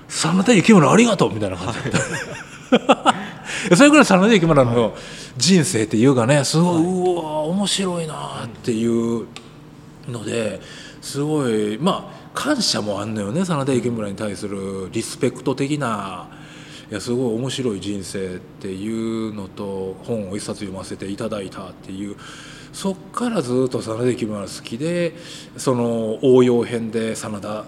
[0.08, 1.98] 真田幸村ありがとうみたいな感じだった、
[3.74, 4.94] それぐらい真田幸村の
[5.36, 9.26] 人生っていうかねすごい、うわ面白いなっていう
[10.08, 10.60] ので
[11.00, 16.28] すごいまあ感謝もあんのよね真田幸村に対するリスペクト的な。
[16.90, 22.16] いやすごい面白い人生っていうのと本を一冊読ませていただいたっていう。
[22.74, 25.14] そっからずっと真田幸村好きで
[25.56, 27.64] その応用編で真田、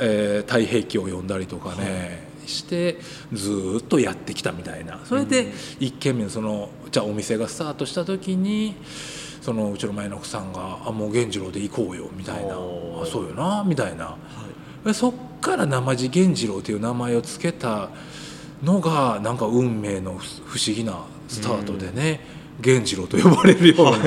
[0.00, 2.98] えー太平記を読んだりとかね、して
[3.32, 5.00] ずっとやってきたみたいな。
[5.04, 8.74] それで一軒目のそのじゃあお店がスタートした時に
[9.40, 13.02] そのうちの前の奥さんが「あもう源次郎で行こうよ」みたいな「おー。
[13.04, 14.04] あそうよな」みたいな。
[14.04, 14.16] は
[14.84, 14.86] い。
[14.86, 17.90] でそっから生地源次郎という名前を付けた
[18.62, 22.20] のがなんか運命の不不思議なスタートでね、
[22.64, 23.98] 源次郎と呼ばれるような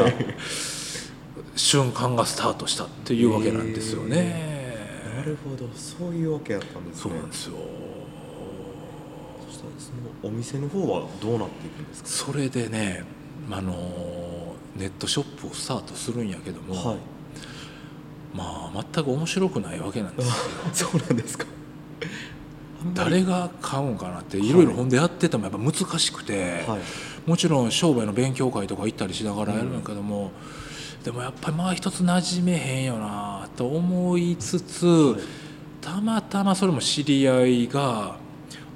[1.55, 4.57] 瞬間がスタートしたっていうわけなんですよね。
[5.17, 5.69] なるほど。
[5.75, 7.01] そういうわけやったんですね。
[7.03, 7.53] そうなんですよ
[10.21, 12.09] お店の方はどうなっていくんですか？
[12.09, 13.03] それでね
[13.49, 13.73] あの
[14.75, 16.97] ネットショップをスタートするんやけども、はい。
[18.33, 20.21] まあ全く面白くないわけなんで
[20.71, 20.89] すよ。
[20.91, 21.45] そうなんですか。
[22.93, 26.79] 誰が買うんかなっていろいろ本でやっててもやっぱ難しくて、はい。
[27.29, 30.31] もちろん商売の勉強会とか行ったりしながらやるんだけども、
[31.03, 35.15] でもやっぱりまあ一つ馴染めへんよなと思いつつ、
[35.81, 38.15] たまたまそれも知り合いが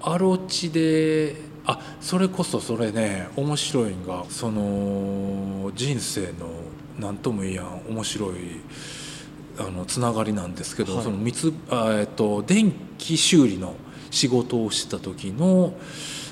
[0.05, 1.35] アロチで
[1.65, 6.49] あそれこそそれね面白いんがその人生の
[6.99, 8.33] 何とも言えやん面白い
[9.57, 11.17] あのつながりなんですけど、はいその
[11.69, 13.75] あ、えっと、電気修理の
[14.11, 15.73] 仕事をした時の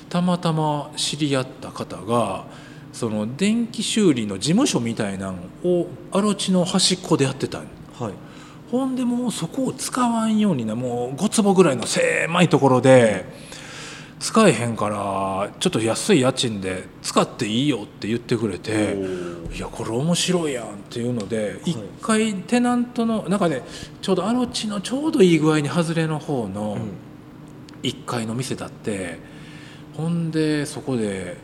[0.09, 2.45] たまたま知り合った方が
[2.91, 8.13] その電気修理の事務所みたいなのをアロチの端っこでやってたんはい
[8.69, 13.25] ほんでもうそこを使わんようになもう5坪ぐらいの狭いところで
[14.21, 18.95] 使えへんからちょっと安い家賃で使っていいよって言ってくれて
[19.51, 23.63] いやこれ面白いやんっていうので一回テナントのなんかね
[24.01, 26.77] ちょうどアロチのちょうどいい具合に外れの方の
[27.81, 29.17] 1階の店だって
[29.97, 31.37] ほんでそこで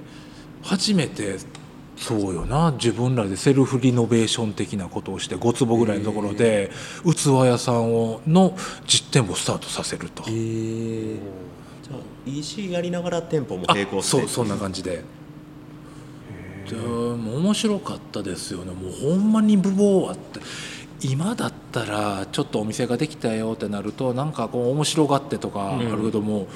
[0.61, 1.37] 初めて
[1.95, 6.69] そうよな自分らでセルフリノベーション的なことをして5坪ぐらいのところで
[7.03, 10.23] 器屋さんをの実店舗をスタートさせると
[12.27, 15.03] EC やりながら店舗もあ並行してそうそんな感じで。
[16.69, 18.73] で面白かったですよね。
[18.73, 20.41] もうほんまに無謀あって。
[21.01, 26.47] 今だったらちょっとお店ができたよってなるとなんかこう面白がってとかあるけども、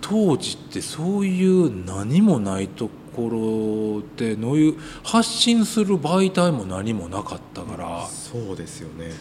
[0.00, 8.06] 当時ってそういう何もないところでのいう発信する媒体も何もなかったから。
[8.08, 9.12] そうですよね。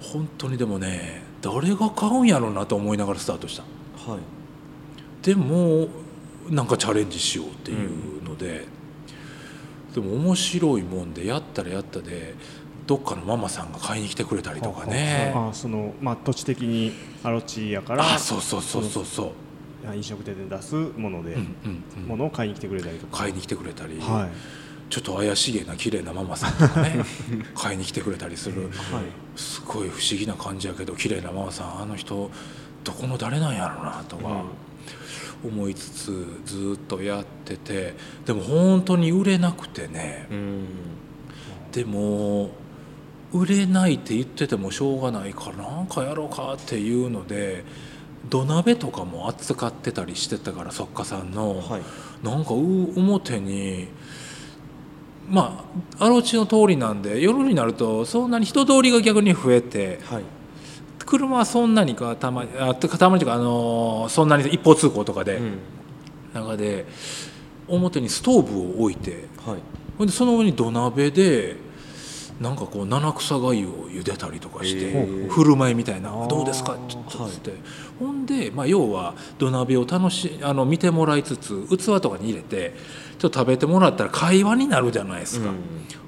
[0.00, 3.62] 本当にでもね誰が買うんやろうなと思いながらスタートした。
[4.10, 4.41] はい
[5.22, 5.88] でも
[6.50, 8.66] なんかチャレンジしようっていうので、
[9.94, 12.34] でも面白いもんでやったらやったで
[12.86, 15.32] どっかのママさんが買いに来てくれたりとかね。
[15.34, 19.94] あそのまあ土地的にアロチやからあそうそうそうそうそう。
[19.94, 22.02] 飲食店で出すもので、うんうんうん。
[22.04, 23.18] ものを買いに来てくれたりとか。
[23.18, 24.30] 買いに来てくれたり、はい。
[24.90, 27.02] ちょっと怪しげな綺麗なママさんとかね
[27.56, 28.72] 買いに来てくれたりする、はい。
[29.36, 32.30] すごい不思議な感じやけど綺麗なママさんあの人
[32.84, 34.44] どこの誰なんやろうなとか
[35.44, 40.26] 思いつつずっとやっててでも本当に売れなくてね。
[40.30, 40.66] うん。
[41.72, 42.50] でも
[43.32, 47.64] 売れないって言っててもしょうがないからなんかやろうかっていうので
[48.28, 51.82] 土鍋とかも扱ってたりしてたから作家さんの、はい。
[52.22, 53.88] なんかう表に
[55.28, 55.64] ま
[55.98, 60.22] あアロチの通りなんで夜になるとそんなに人通りが逆に増えてはい
[61.12, 65.58] 車はそんなにかたまにあたまにというか、あのーそんなに一方通行とかで、うん。
[66.32, 66.86] 中で
[67.68, 70.06] 表にストーブを置いてはい。
[70.06, 71.56] でその上に土鍋で
[72.40, 76.76] なんかこう七草がゆを茹でたりとかして、振る舞いみたいなあー「どうですか?」っ
[77.10, 77.52] とつって、
[78.00, 82.74] ほんで、まあ、要は土鍋を楽しあの見てもらいつつ器とかに入れて
[83.18, 85.50] ちょっと食べてもらったら会話になるじゃないですか、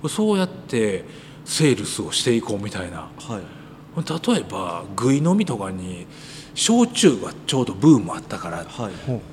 [0.08, 1.04] そうやって
[1.44, 3.10] セールスをしていこうみたいな。
[3.18, 3.63] はい
[3.96, 6.06] 例えば具飲みとかに
[6.54, 8.66] 焼酎がちょうどブームあったから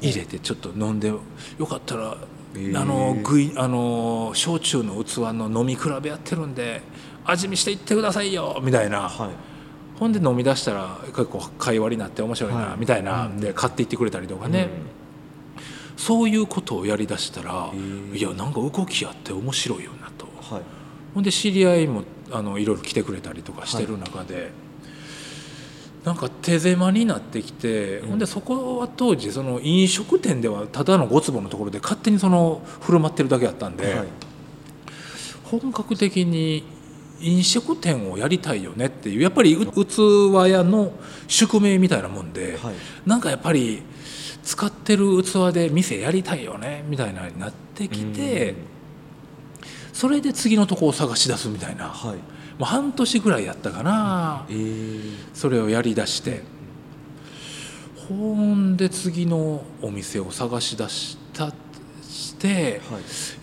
[0.01, 1.21] 入れてちょっと飲んでよ
[1.67, 6.81] かったら、あのぐいあの焼酎の器の飲み比べやってるんで
[7.25, 9.29] 味見していってくださいよみたいな、はい。
[9.99, 12.79] ほんで飲み出したら結構会話になって面白いな、はい。
[12.79, 14.69] みたいなで買っていってくれたりとかね、
[15.95, 17.71] そういうことをやりだしたら
[18.13, 20.27] いやなんか動きあって面白いよなと。
[20.53, 20.63] はい
[21.13, 24.51] ほんで知り合いもあのいろいろ来てくれたりとかしてる中で、
[26.03, 28.09] なんか手狭になってきて、うん。
[28.09, 34.07] ほんでそこは当時その飲食店ではただのご坪のところで勝手にその振る舞ってるだけやったんで、はい。
[35.43, 36.63] 本格的に
[37.19, 39.99] 飲食店をやりたいよねっていうやっぱりう器
[40.49, 40.93] 屋の
[41.27, 42.75] 宿命みたいなもんで、はい。
[43.05, 43.83] なんかやっぱり
[44.43, 48.55] 使ってる器で店やりたいよねみたいなになってきて、
[49.93, 52.17] それで次のとこを探し出すみたいな、もはい、
[52.59, 56.43] う半年ぐらいやったかな、えー、それをやりだして。
[58.09, 61.53] ほんで次のお店を探し出した
[62.09, 62.99] しては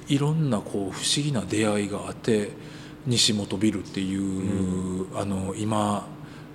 [0.08, 0.14] い。
[0.14, 2.50] いろんなこう不思議な出会いがあって
[3.06, 6.06] 西本ビルっていう、あの今、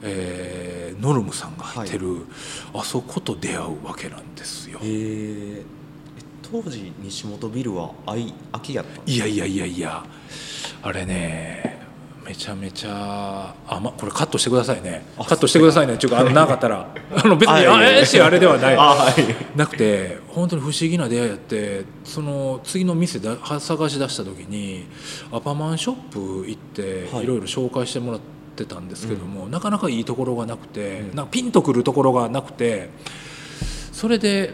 [0.03, 2.25] えーノルムさんが入ってる、
[2.73, 4.79] あそこと出会うわけなんですよ。
[4.83, 4.85] え。
[4.85, 5.63] ー、え
[6.53, 10.05] 当時西本ビルは空い空きやったいやいやいやいや
[10.83, 11.81] あれね
[12.23, 15.03] めちゃめちゃあ、ま、これカットしてくださいね。
[15.17, 15.97] あカットしてくださいね。
[15.97, 16.87] ちょっとあのなかったら。
[17.11, 18.75] あの別に怪しいあれではない。
[18.77, 19.57] あはい。
[19.57, 24.85] なくて本当に不思議な出会いやってその次の店だ探し出した時に
[25.33, 27.23] アパマンショップ行ってはい。
[27.25, 28.21] いろいろ紹介してもらっ
[28.55, 31.15] てたんですけども、なかなかいいところがなくて、うん。
[31.15, 32.89] なんかピンとくるところがなくて
[33.91, 34.53] それで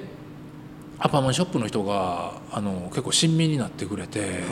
[0.99, 4.43] アパマンショップの人があの結構親身になってくれて、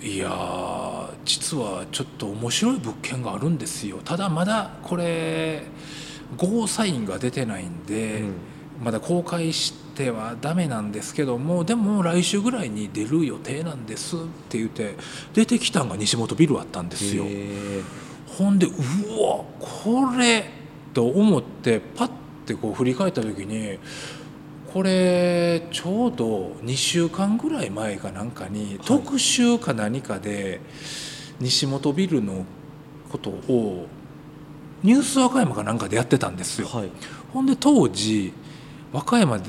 [0.00, 3.98] い、やー実はちょっと面白い物件があるんですよ。
[4.04, 5.62] ただまだこれ
[6.36, 8.32] ゴーサインが出てないんで、うん。
[8.82, 14.18] まだ公開してはダメなんですけどもでも来週ぐらいに出る予定なんですっ
[14.48, 14.96] て言って
[15.32, 17.24] 出てきたんが西本ビルあったんですよ。
[17.26, 17.82] え
[18.26, 20.44] ほんでうわこれ
[20.92, 22.10] と思ってパッ
[22.46, 23.78] てこう振り返った時に
[24.74, 30.60] これちょうど2週間ぐらい前かなんかに特集か何かで
[31.38, 32.44] 西本ビルの
[33.08, 33.86] ことを
[34.82, 36.66] ニュース和歌山かなんかでやってたんですよ。
[36.66, 36.90] ー、はい。
[37.32, 38.32] ほんで当時
[38.92, 39.44] 和歌山で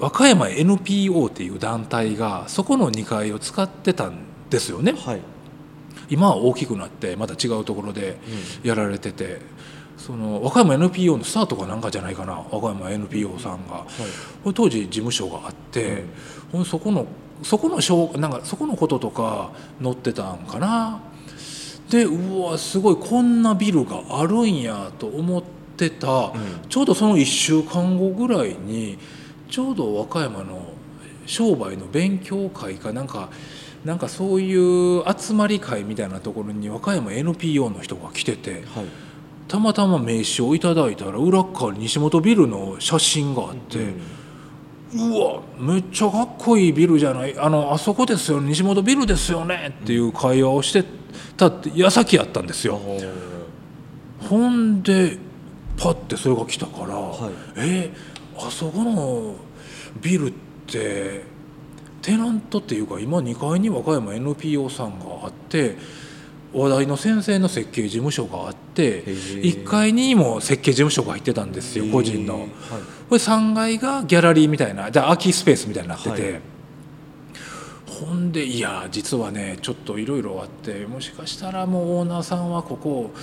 [0.00, 4.18] 和歌山 NPO っていう団体がそこの2階を使ってたん
[4.50, 4.94] ですよね。
[4.98, 5.20] はい、
[6.10, 8.18] 今は大きくなってまた違うところで
[8.64, 9.38] やられてて、
[10.04, 12.44] その和歌山 NPO のスタートかなんかじゃないかな。
[12.50, 13.86] 和歌山 NPO さんが、は
[14.44, 14.52] い。
[14.52, 16.04] 当時事務所があって、
[16.52, 17.06] ほんでそこの
[17.42, 19.52] そこのしょうなんかそこのこととか
[19.82, 21.00] 載ってたんかな。
[21.88, 25.42] でうわすごいこんなビルがあるんやと思っ
[25.74, 26.68] てた、うん。
[26.68, 28.98] ちょうどその1週間後ぐらいに
[29.48, 30.66] ちょうど和歌山の
[31.24, 33.30] 商売の勉強会かなんか
[33.86, 38.64] なんかそういう集まり会みたいなところに和歌山 NPO の人が来てて。
[38.74, 39.03] はい
[39.54, 43.94] たまたま名刺をいただいたら裏っ側に西本ビルの写真があって、
[44.96, 50.84] うわめっちゃかっこいいビルじゃないあのあそこですよ西本ビルですよねっていう会話をして
[51.36, 52.80] たって矢先やったんですよ。
[54.28, 55.18] ほんで
[55.76, 57.92] パッてそれが来たから、はいえ
[58.36, 59.36] あそこの
[60.02, 60.32] ビルっ
[60.66, 61.22] て
[62.02, 65.76] テナントっていうか今2階に和歌山 NPO さんがあって
[66.54, 72.40] 話題の先生の設計事務所があってー1階にも設計事務所が入ってたんですよ個人の。
[72.40, 72.48] はい。
[72.48, 72.48] こ
[73.12, 76.40] れ3階がギャラリーみたいなじゃあ空きスペースみたいになってて、はい。
[77.86, 83.14] ほんでいや実はねちょっといろいろあってもしかしたらもうオーナーさんはここを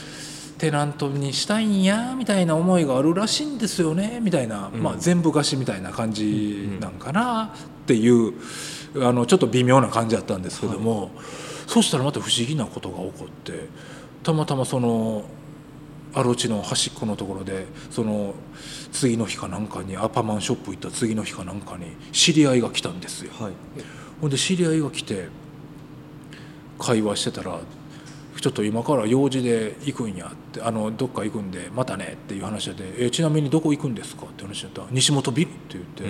[0.57, 4.83] テナントにしたいんやみたいな思いがあるらしいんですよねみたいな、うん。
[4.83, 7.49] まあ、全部貸しみたいな感じなんかなっ
[7.87, 8.33] ていう
[8.95, 11.11] あのちょっと微妙な感じだったんですけども、
[11.71, 13.69] そしたらまた不思議なことが起こって
[14.23, 15.23] たまたまその
[16.13, 18.35] アロチの端っこのところでその
[18.91, 23.31] 次の日かなんかにアパマンショップ行った次の日かなんかに知り合いが来たんですよ。
[23.39, 23.53] はい
[24.19, 25.29] ほんで知り合いが来て
[26.77, 27.57] 会話してたら
[28.41, 36.03] 「ちょっと今から用事で行くんや」って「あのどっか行くんでまたね」っていう話で「えちなみにどこ行くんですか?」って話だったら「西本ビル」って言って、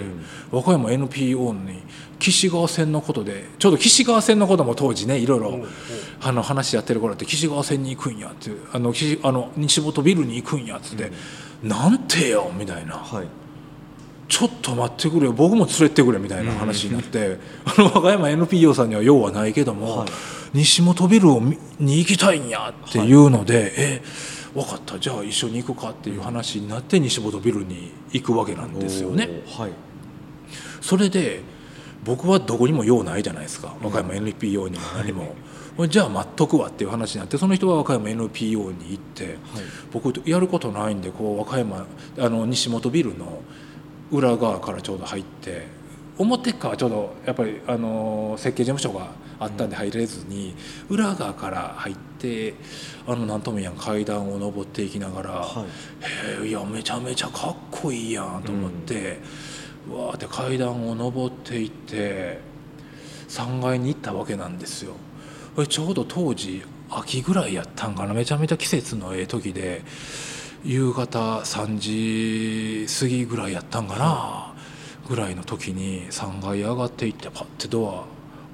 [0.49, 1.83] 和歌山 NPO に
[2.19, 5.59] 岸川線のことでちょうど岸川線のことも当時ねいろいろ
[6.21, 11.11] あの話やってる頃って岸川線に行くんやってあの岸あの西本ビルに行くんやっつって
[11.61, 12.95] 「なんてよ」みたいな。
[12.95, 13.27] はい
[14.27, 20.09] ちょっと待ってくれよ僕も連れてくれみたいな話になって、あの和歌山 NPO さんには用はないけども、はい
[20.53, 24.01] 西本ビルを見に行きたいんやっていうので、え
[24.53, 24.99] 分かった。
[24.99, 29.29] じゃあ一緒に行くかっていう話になって西本ビルに行くわけなんですよね。
[29.47, 29.71] はい。
[30.81, 31.41] それで
[32.03, 33.75] 僕はどこにも用ないじゃないですか。
[33.81, 35.35] 和歌山 NPO にも何も、
[35.87, 39.37] じゃあ待っとくわっていう話になってその人は和歌山 NPO に行って、
[39.91, 41.87] 僕やることないんでこう和歌山
[42.19, 43.41] あの西本ビルの
[44.11, 45.65] 裏側からちょうど入って
[46.17, 49.11] 表側はちょうどやっぱりあの設計事務所が
[49.41, 50.53] あったんで入れずに、
[50.87, 52.53] 裏側から入って
[53.07, 56.43] あのなんとも言えん階段を上っていきながら、はい。
[56.43, 59.17] へえいやめちゃめちゃかっこいいやんと思って、
[59.89, 62.39] うわーって階段を上っていって
[63.27, 64.93] 3階に行ったわけなんですよ。
[65.55, 66.61] これちょうど当時
[66.91, 68.13] 秋ぐらいやったんかな。
[68.13, 69.81] めちゃめちゃ季節のええ時で
[70.63, 74.53] 夕方3時過ぎぐらいやったんかな、
[75.09, 78.05] ぐらいの時に3階上がっていってパッてド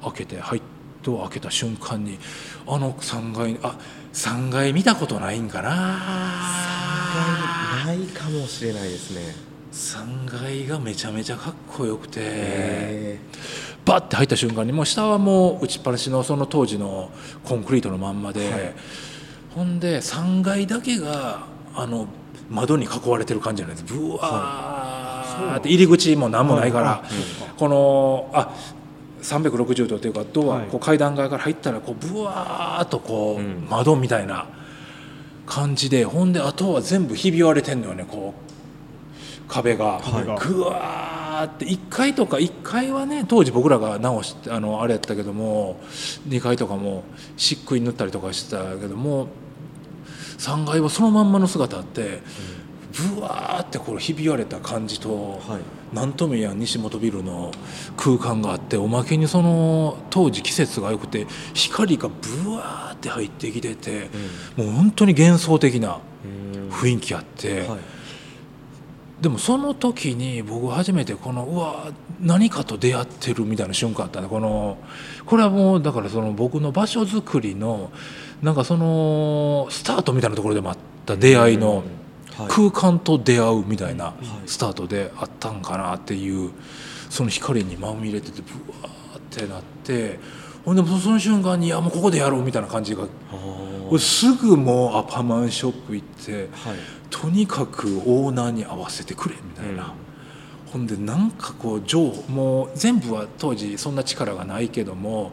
[0.01, 0.61] ア開けて入っ
[1.07, 2.19] ドア開けた瞬間に
[2.67, 3.77] あの3階にあ
[4.13, 5.71] 3階見たことないんかな。
[7.85, 9.33] ないかもしれないですね。
[9.71, 13.19] 3階がめちゃめちゃかっこよくて、へ
[13.85, 17.11] バッて入った瞬間にもう下はもう打ちっぱなしのその当時の
[17.45, 18.73] コンクリートのまんまで、はい。
[19.55, 22.07] ほんで3階だけがあの
[22.49, 23.93] 窓に囲われてる感じじゃないです。
[23.93, 27.57] ブワーって入り口も何もないから、はい。
[27.57, 28.53] このあ
[29.27, 30.67] 360度というかドア、はい。
[30.67, 33.67] こう階段側から入ったらこうブワーっとこう、うん。
[33.69, 34.47] 窓みたいな
[35.45, 40.01] 感じでほんであとは全部ひび割れてんのよねこう壁が。
[40.39, 41.65] ぐわーって。
[41.65, 45.79] 1階とか1階はね当時僕らが直してあのあれやったけども
[46.27, 47.03] 2階とかも
[47.35, 49.27] 漆喰塗ったりとかしてたけども
[50.37, 52.21] 3階はそのまんまの姿あって
[53.15, 55.61] ぶわーってこうひび割れた感じとはい。
[55.93, 57.51] 何とも言えん西本ビルの
[57.95, 64.09] 空間があっておまけにその当時季節が良くて光がぶわーって入ってきてて
[64.57, 66.69] もう本当に幻想的なうん。
[66.69, 67.61] 雰囲気あって。
[67.61, 67.79] はい。
[69.21, 74.27] でもその時に僕初めてこのうわ何かと出会ってるみたいな瞬間あったね。
[74.27, 74.77] この
[75.25, 77.91] これはもうだからその僕の場所づくりの
[78.43, 81.77] なんかそのスタートみたいなところでもあった出会いの。
[81.77, 81.85] はい
[82.49, 84.47] 空間と出会うみたいなはい。
[84.47, 86.51] スタートであったんかなっていう
[87.09, 90.19] その光にまみれててブワーってなって
[90.65, 93.07] ほんでその瞬間にいやもうここでやろうみたいな感じが
[93.97, 96.49] すぐもうアパマンショップ行って。
[96.51, 96.77] はい。
[97.09, 99.93] とにかくオーナーに合わせてくれみたいな、
[100.65, 105.31] ほんでなんかこう情報もう全部は当時そんな力がないけども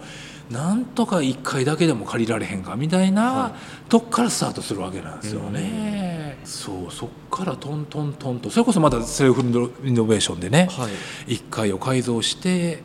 [0.51, 3.57] なんとか1回だけでも借りられへんかみたいな、は
[3.89, 9.41] とこからスタートするわけなんですよね、そうそっからトントントンとそれこそまたセルフ
[9.85, 10.89] イノベーションでね、は
[11.27, 11.35] い。
[11.35, 12.83] 1階を改造して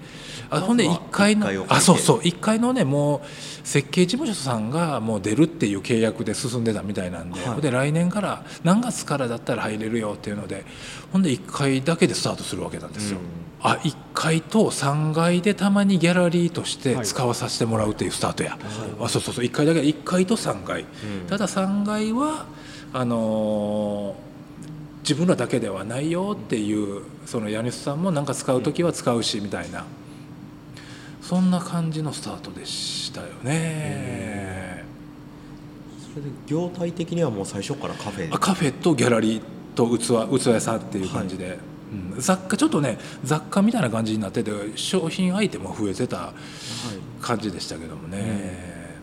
[0.49, 3.27] あほんでまずは1階のあそうそう1階のねもう
[3.67, 7.61] 設計事務所さんがもう出るっていう契約で進んでたみたいなんで,、はい。
[7.61, 10.65] で来年から何月からだったら入れるよっていうので
[11.11, 13.19] ほんで1階だけでスタートするわけなんですよ。
[13.61, 18.57] あ1階と3階でたまにギャラリーとして使わさせてもらうっていうスタートや、
[18.99, 19.45] あそうそうそう。
[19.45, 20.85] 1階だけ1階と3階、
[21.27, 22.45] ただ3階は
[22.93, 24.29] あのー
[25.01, 29.85] 自分らだけではないよっていうその家主さんも何か使う時は使うしみたいな。
[31.21, 34.83] そんな感じのスタートでしたよね。
[36.11, 38.29] それで業態的にはもう最初からカフェ？
[38.33, 39.41] あカフェとギャラリー
[39.75, 41.59] と器器屋さんっていう感じで、
[41.91, 42.19] うん。
[42.19, 46.33] 雑貨ちょっとね雑貨みたいな感じになってて商品アイテムが増えてた
[47.21, 48.99] 感じでしたけどもね、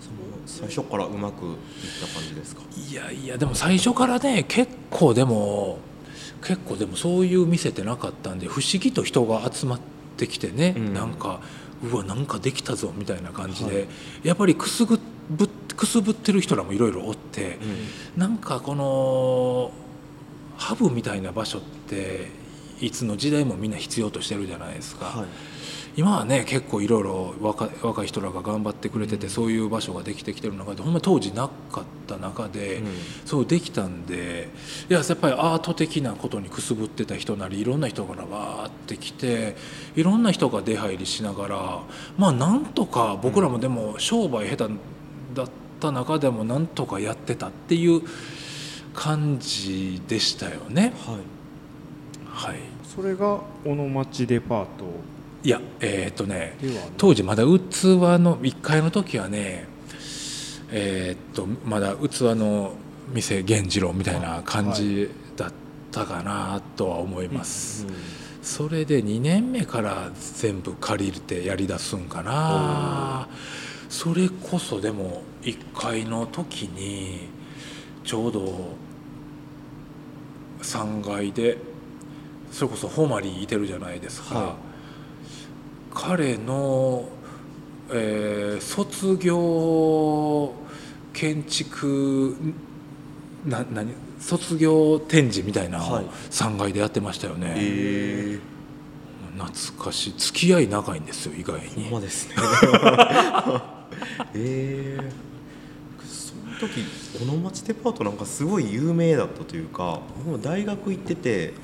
[0.00, 1.54] その最初からうまくいっ
[2.00, 2.62] た感じですか？
[2.90, 5.78] いやいやでも最初からね結構でも
[6.42, 9.80] 結構でもそういう店ってなかったんで不思議と人が集まっ
[10.16, 10.94] てきてね、うん。
[10.94, 11.40] なんか
[11.82, 13.86] うわなんかできたぞみたいな感じで、
[14.24, 14.98] やっぱりくすぐ
[15.30, 17.58] ぶくすぶってる人らもいろいろおって、
[18.16, 19.70] なんかこの
[20.58, 22.26] ハブみたいな場所って
[22.80, 25.26] いつの時代もみんな必要としてるじゃないですか、はい。
[25.96, 32.86] 今はね結構いろいろ若い人らが頑張ってくれてて、そういう場所ができてきてる中でほんま当時なかった中で、うん。
[33.24, 34.48] そうできたんで
[34.88, 39.56] いややっぱりアート的なことにくすぶってた人なりいろんな人がわーってきて
[39.96, 41.82] いろんな人が出入りしながら
[42.16, 44.74] まあなんとか僕らもでも商売下手
[45.34, 45.50] だっ
[45.80, 48.02] た中でもなんとかやってたっていう
[48.98, 50.92] 感じでしたよね。
[51.06, 51.16] はい。
[52.26, 54.68] はい、それが小野町デパート。
[55.44, 56.56] いやえーっとね
[56.96, 59.68] 当時まだ器の1階の時はね
[60.72, 62.72] えーっとまだ器の
[63.14, 65.52] 店源次郎みたいな感じだっ
[65.92, 67.86] たかなとは思います、
[68.42, 73.28] それで2年目から全部借りてやりだすんかな。
[73.88, 77.28] それこそでも1階の時に
[78.04, 78.87] ちょうど
[80.62, 81.58] 3階で
[82.50, 84.56] それこそホマリーいてるじゃないですか、は
[85.92, 87.08] 彼の、
[87.90, 90.52] えー卒業
[91.12, 92.36] 建築
[93.44, 93.92] な何？
[94.20, 96.04] 卒業展示みたいなのをはい。
[96.30, 98.38] 3階でやってましたよね、え
[99.36, 100.14] 懐かしい。
[100.16, 102.34] 付き合い長いんですよ意外ー、ほんにまですね。
[104.34, 105.12] えー、
[106.58, 106.84] 時
[107.18, 111.54] 小野町デパートなんかすごい有名だったというか僕も大学行ってて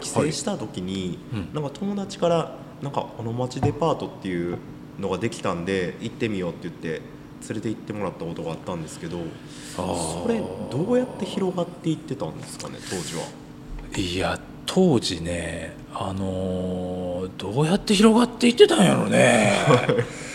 [0.00, 1.48] 帰省した時に、うん。
[1.54, 4.58] なんか友達からなんか小野町デパートっていう
[4.98, 7.02] のができたんで行ってみようって言って
[7.48, 9.18] 連れて行ってもらったことがあったんですけど
[9.76, 13.22] それどうやって広がっていってたんですかね当時は。
[13.96, 19.52] いや当時ねあのーどうやって広がっていってたんやろね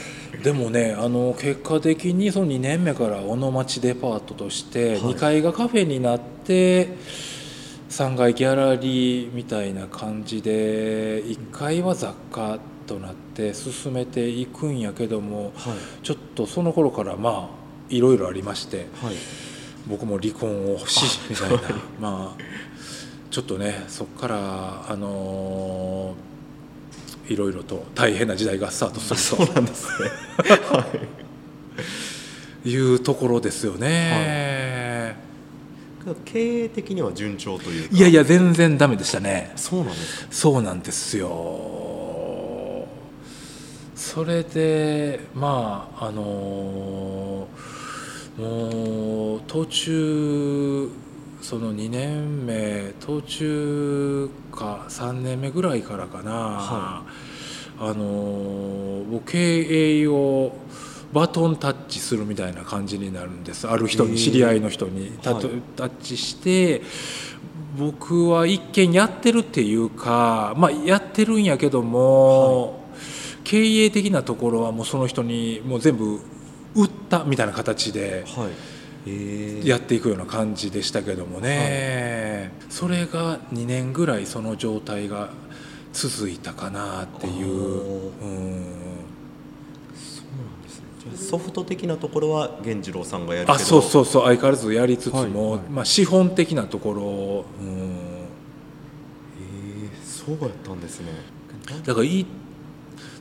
[0.45, 4.99] でもねあの結果的にその2年目から小野町デパートとしてはい。
[4.99, 6.89] 2階がカフェになって
[7.89, 16.03] 3階ギャラリーみたいな感じで1階は雑貨となって進めていくんやけどもはい。
[16.03, 19.15] ちょっとその頃からまあいろいろありましてはい。
[19.87, 21.57] 僕も離婚をしみたいな。
[21.99, 22.43] まあ
[23.31, 26.34] ちょっとねそこからあのー
[27.27, 30.09] いろいろと大変な時代がスタートするそうなんですね。
[32.63, 32.95] とい。
[32.95, 35.15] うところですよね、
[36.03, 37.95] けど経営的には順調というか。
[37.95, 39.51] い、やいや全然ダメでしたね。
[39.55, 40.27] そうなんですか。
[40.31, 41.27] そうなんですよ。
[43.95, 47.75] それでまああのー
[48.37, 50.89] もう途中
[51.45, 57.03] その2年目途中か3年目ぐらいからかな、は
[57.79, 60.53] あのー僕経営を
[61.13, 63.67] バトンタッチするみたいな感じになるんです。
[63.67, 65.11] ある人に知り合いの人に。
[65.21, 65.41] タタ
[65.85, 66.81] ッチして
[67.77, 72.87] 僕は一見やってるっていうかまあやってるんやけども、
[73.43, 76.19] 経営的なところはもうその人にもう全部
[76.75, 78.49] 売ったみたいな形ではい。
[78.49, 78.74] えー、
[79.63, 85.29] やっていくような感じでしたけどもね、それが2年ぐらいその状態が
[85.93, 87.47] 続いたかなっていう。
[87.47, 87.51] うん。
[89.95, 90.85] そうなんですね。
[91.03, 93.53] じゃあソフト的なところは源次郎さんがやるけど。
[93.53, 94.23] あそうそうそう。
[94.23, 95.31] 相変わらずやりつつも、はい。
[95.59, 95.69] はい。
[95.69, 101.11] まあ、資本的なところを、うん、えー、そうやったんですね。
[101.85, 102.25] だからいい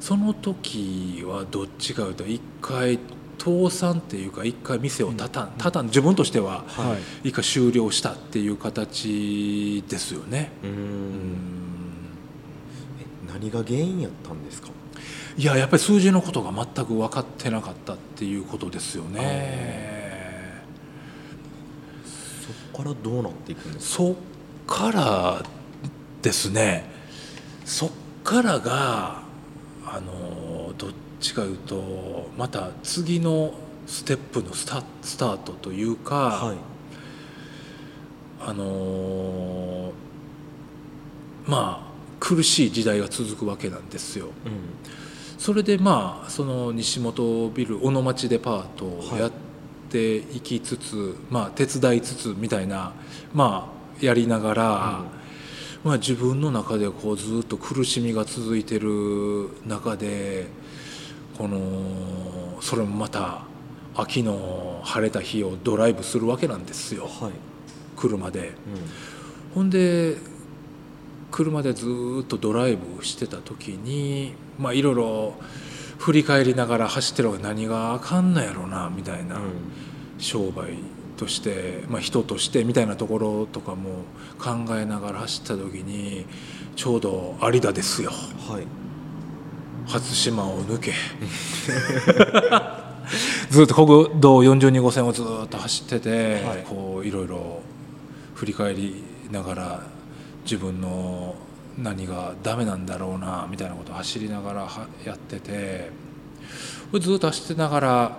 [0.01, 2.99] その時はどっちかというと一回
[3.39, 7.29] 倒産っていうか一回店をたたんたたん自分としてははい。
[7.29, 10.53] 一回終了したっていう形ですよね。
[10.63, 11.37] うん。
[13.29, 14.69] 何が原因やったんですか？
[15.37, 20.63] いややっぱり数字のことが全く分かってなかったっていうことですよね。
[22.41, 24.05] そこからどうなっていくんですか？
[24.05, 24.15] そっ
[24.67, 25.43] から
[26.23, 26.89] ですね。
[27.65, 27.91] そっ
[28.23, 29.23] からが
[29.87, 30.24] あの
[31.25, 33.55] どっちかいうとまた次の
[33.87, 36.57] ステップのスタスタートというか、はい。
[38.47, 39.91] あの
[41.47, 44.27] まあ苦しい時代が続くわけなんですよ。
[44.27, 44.33] うん。
[45.39, 49.33] それでまあその西本ビル小野町デパートをやっ
[49.89, 52.93] ていきつつ、まあ手伝いつつみたいな
[53.33, 55.03] まあやりながら、
[55.85, 60.49] まあ自分の中でこうずっと苦しみが続いてる中で
[61.37, 63.43] このそれもまた
[63.95, 67.05] 秋の晴れた日をドライブするわけなんですよ。
[67.05, 67.33] はい、
[67.97, 68.49] 車で。
[68.49, 68.53] う
[69.55, 70.17] ほんで
[71.31, 75.35] 車でずーっとドライブしてた時にまあいろいろ
[75.99, 79.51] 振り返りながら走ってるわけ何があかんのやろなみたいな、んうん。
[80.19, 80.75] 商売
[81.17, 84.05] として、まあ、人としてみたいなところとかも
[84.39, 86.27] 考えながら走った時に
[86.77, 88.11] ちょうど有田ですよ。
[88.11, 88.84] はい
[89.87, 90.93] 初島を抜け。
[93.51, 96.65] ずっと国道42号線をずっと走ってて、はい。
[96.69, 97.61] こういろいろ
[98.35, 99.81] 振り返りながら
[100.45, 101.35] 自分の
[101.79, 105.91] 何がダメなんだろうなみたいなことを走りながらはやってて
[107.01, 108.19] ずっと走ってながら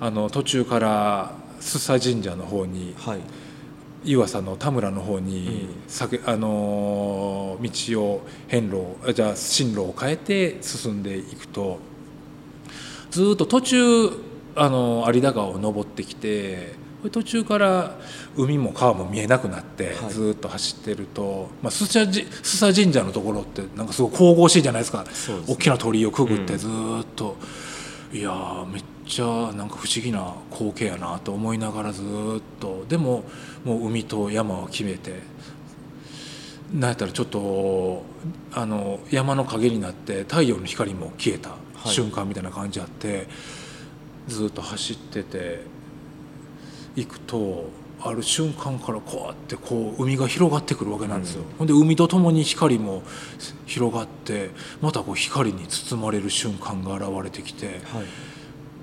[0.00, 3.20] あの途中から須佐神社の方にはい
[4.04, 11.78] 湯浅の田村の方に、酒あのー道を変路あじゃあ進路を変えて進んでいくと
[13.10, 14.10] ずーっと途中、
[14.54, 16.74] あのー有田川を登ってきて
[17.10, 17.98] 途中から
[18.36, 20.12] 海も川も見えなくなって、はい。
[20.12, 25.04] ずーっと走ってると、まあ、須佐じ須佐神社のところってなんかすごい神々しいじゃないですか。
[25.04, 25.10] ね。
[25.46, 26.58] 大きな鳥居をくぐってうん。
[26.58, 27.36] ずーっと、
[28.12, 32.84] いやーめっちゃなんか不思議な光景やなと思いながらずーっと。
[32.88, 33.24] でも
[33.64, 35.20] もう海と山を決めて
[36.72, 38.04] なんやったらちょっと
[38.52, 41.88] あの山の陰になって太陽の光も消えたはい。
[41.88, 43.28] 瞬間みたいな感じあって、
[44.26, 45.60] ずっと走ってて
[46.96, 51.44] 行くとある瞬間からこうやってこう海が広がってくるわけなんですよ。
[51.58, 53.02] ほんで海とともに光も
[53.66, 54.50] 広がって
[54.80, 57.76] またこう光に包まれる瞬間が現れてきてはい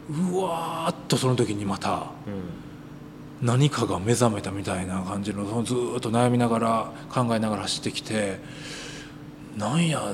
[0.09, 2.07] うわーっとその時にまた。
[3.41, 8.39] 何かが目覚めたみたいな感じのそのずーっと悩みながら考えながら走ってきて
[9.57, 10.13] なんや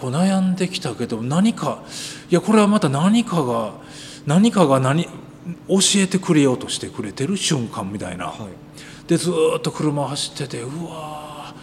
[0.00, 1.84] こう悩んできたけど何か
[2.30, 3.74] いやこれはまた何かが
[4.26, 5.10] 何かが何教
[5.98, 8.26] えてくれようとしてくれてる瞬間みたいな。
[8.26, 8.64] はい
[9.06, 11.54] でずーっと車走っててうわ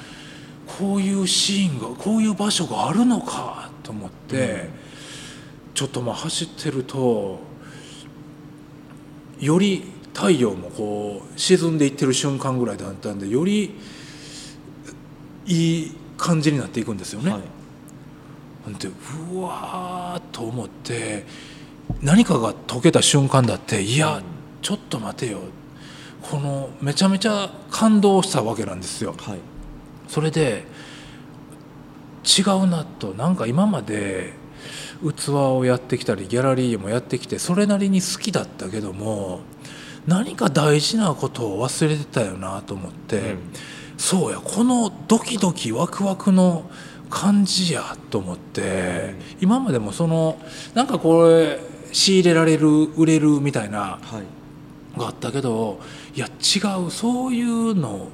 [0.77, 4.69] ーこういうシーンがこういう場所があるのかと思って、
[5.73, 7.39] ちょっとまあ走ってると
[9.41, 9.83] より
[10.13, 13.75] 太陽もこう沈んでいってる瞬間ぐらいだったんでより
[15.47, 17.31] いい感じになっていくんですよね。
[17.31, 17.41] はい。
[18.65, 18.87] ほんで
[19.33, 21.25] うわーっと思って
[22.01, 24.21] 何かが解けた瞬間だっていや
[24.61, 25.39] ちょっと待てよ。
[26.21, 29.15] このめちゃめちゃ感動したわけなんですよ。
[29.17, 29.39] はい。
[30.07, 30.65] それで
[32.23, 33.13] 違うなと。
[33.15, 34.33] なんか今まで
[35.01, 39.41] 器をやってきたりギャラリーもやってきてそれなりに好きだったけども
[40.07, 43.39] 何か大事なことを忘れてたよなと思って、うん。
[43.97, 46.69] そうやこのドキドキワクワクの
[47.09, 50.39] 感じやと思って、今までもその
[50.73, 51.59] なんかこれ
[51.91, 54.41] 仕入れられる売れるみたいなはい。
[54.97, 55.79] があったけど
[56.15, 58.09] いや違うそういうの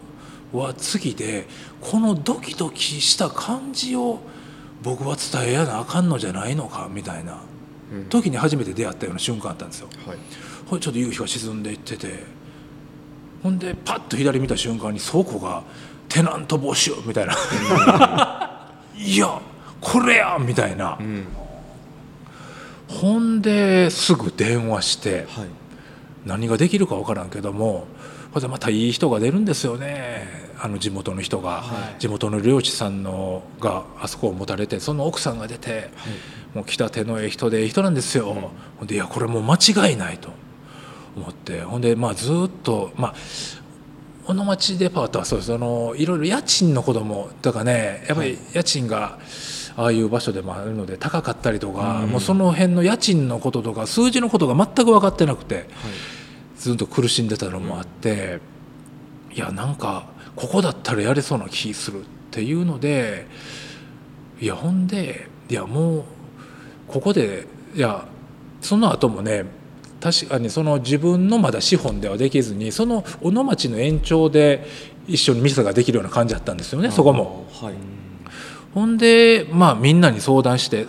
[0.54, 1.48] は次で
[1.82, 4.20] このドキドキした感じを
[4.84, 7.40] 僕は伝えやなあかんのじゃないのかみたいな。
[7.92, 8.06] うん。
[8.10, 9.90] 時に初めて出会ったような瞬間あったんですよ。
[10.06, 10.18] はい。
[10.68, 12.24] ほいでちょっと夕日が沈んでいってて
[13.42, 15.64] ほんでパッと左見た瞬間に倉庫が
[16.10, 17.34] 「テナント募集」みたいな
[18.98, 19.40] 「いや
[19.80, 20.98] これや!」みたいな。
[21.00, 21.26] うん。
[22.88, 25.26] ほんですぐ電話して。
[25.30, 25.48] はい。
[26.26, 27.88] 何ができるか分からんけども
[28.34, 30.28] ほんでまたいい人が出るんですよね
[30.60, 32.00] あの地元の人が、はい。
[32.00, 35.90] 地元の漁師さんのがあそこを持たれてその奥さんが出て、
[36.54, 40.30] もう来た手のええ人でええ人なんですよ、ほんでいやこれもう間違いないと。
[41.16, 41.62] 思って。
[41.62, 43.16] ほんでまあずっとまあ
[44.26, 45.54] 小野町デパートはそうです。
[45.54, 49.18] あのいろいろ家賃のこともだからねやっぱり家賃が
[49.76, 55.68] ああいう場所でもあるので高かったりとか、もうその辺の家賃のこととか数字のことが全く分かってなくて。
[56.58, 58.40] ずっと苦しんでたのもあって、
[59.32, 63.26] いやなんかここだったらやれそうな気するっていうので
[64.40, 66.04] いやほんでいやもう
[66.88, 68.06] ここでいや
[68.62, 69.46] その後もね
[70.00, 74.68] 確かにその自分のまだ資本ではできずにその小野町の延長で
[75.08, 77.48] 一緒に店ができるような感じだったんですよねそこも。
[77.52, 77.74] はい
[78.74, 80.86] ほんでまあみんなに相談して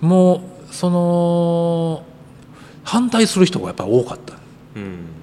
[0.00, 2.04] もうその
[2.84, 4.34] 反対する人がやっぱり多かった。
[4.76, 5.19] うん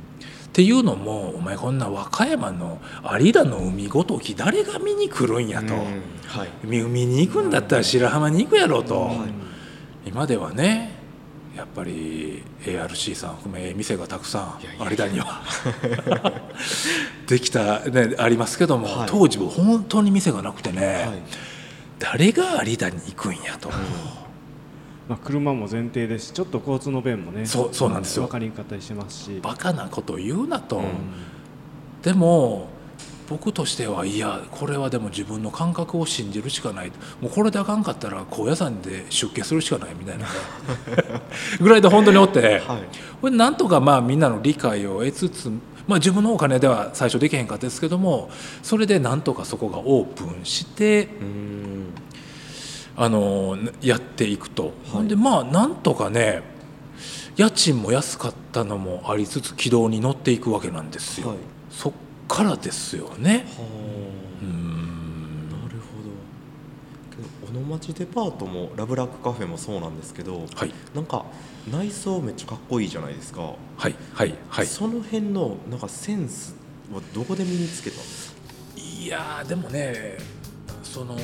[0.58, 2.82] っていうのもお前こんな和歌山の
[3.20, 5.82] 有田の海ごとき誰が見に来るんやと、うん
[6.26, 6.50] はい。
[6.64, 9.18] 海海に行くんだったら白浜に行くやろと、はい。
[10.08, 10.98] 今ではね
[11.56, 15.44] やっぱり ARC さん含めええ店がたくさん有田には。
[17.28, 19.08] できた、ね、ありますけども、はい。
[19.08, 21.22] 当時は本当に店がなくてね、はい。
[22.00, 23.70] 誰が有田に行くんやと。
[25.08, 28.24] まあ、車も前提ですしちょっと交通の便もねそうそうなんですよ。
[28.24, 29.40] 分かりにくかったりしますし。
[29.42, 30.84] バカなこと言うなと、うん。
[32.02, 32.70] でも
[33.30, 36.92] 僕としてはいやこれはでも自分の感覚を信じるしかない。
[37.22, 40.26] もうこれであかんかったら高野山で出家するしかないみたいな。
[40.26, 40.30] ね
[41.60, 42.62] ぐらいで本当におって、はい。
[43.22, 45.50] これなんとかまあみんなの理解を得つつ、
[45.88, 48.30] まあ、自分のお金では最初できへんかったですけども
[48.62, 52.07] それでなんとかそこがオープンしてうん
[53.00, 56.42] あのやっていくと、ほんでまあなんとかね
[57.36, 61.38] 家賃も安かったのもありつつ軌道に乗っていくわけなんですよ、はい。
[61.70, 61.94] そっ
[62.28, 63.46] からですよね。
[63.56, 64.44] はあ。
[64.44, 65.50] うん。
[65.52, 66.10] なるほど。
[67.12, 70.74] けど小野町デパートもラブラックカフェもそうなんですけど、はい。
[70.96, 71.26] なんか
[71.72, 73.56] 内装めっちゃかっこいいじゃないですか、は
[73.90, 74.66] いはいはい。
[74.66, 76.56] その辺のなんかセンス
[76.92, 78.38] はどこで身につけたんですか？
[78.82, 80.18] いやーでもね
[80.82, 81.16] その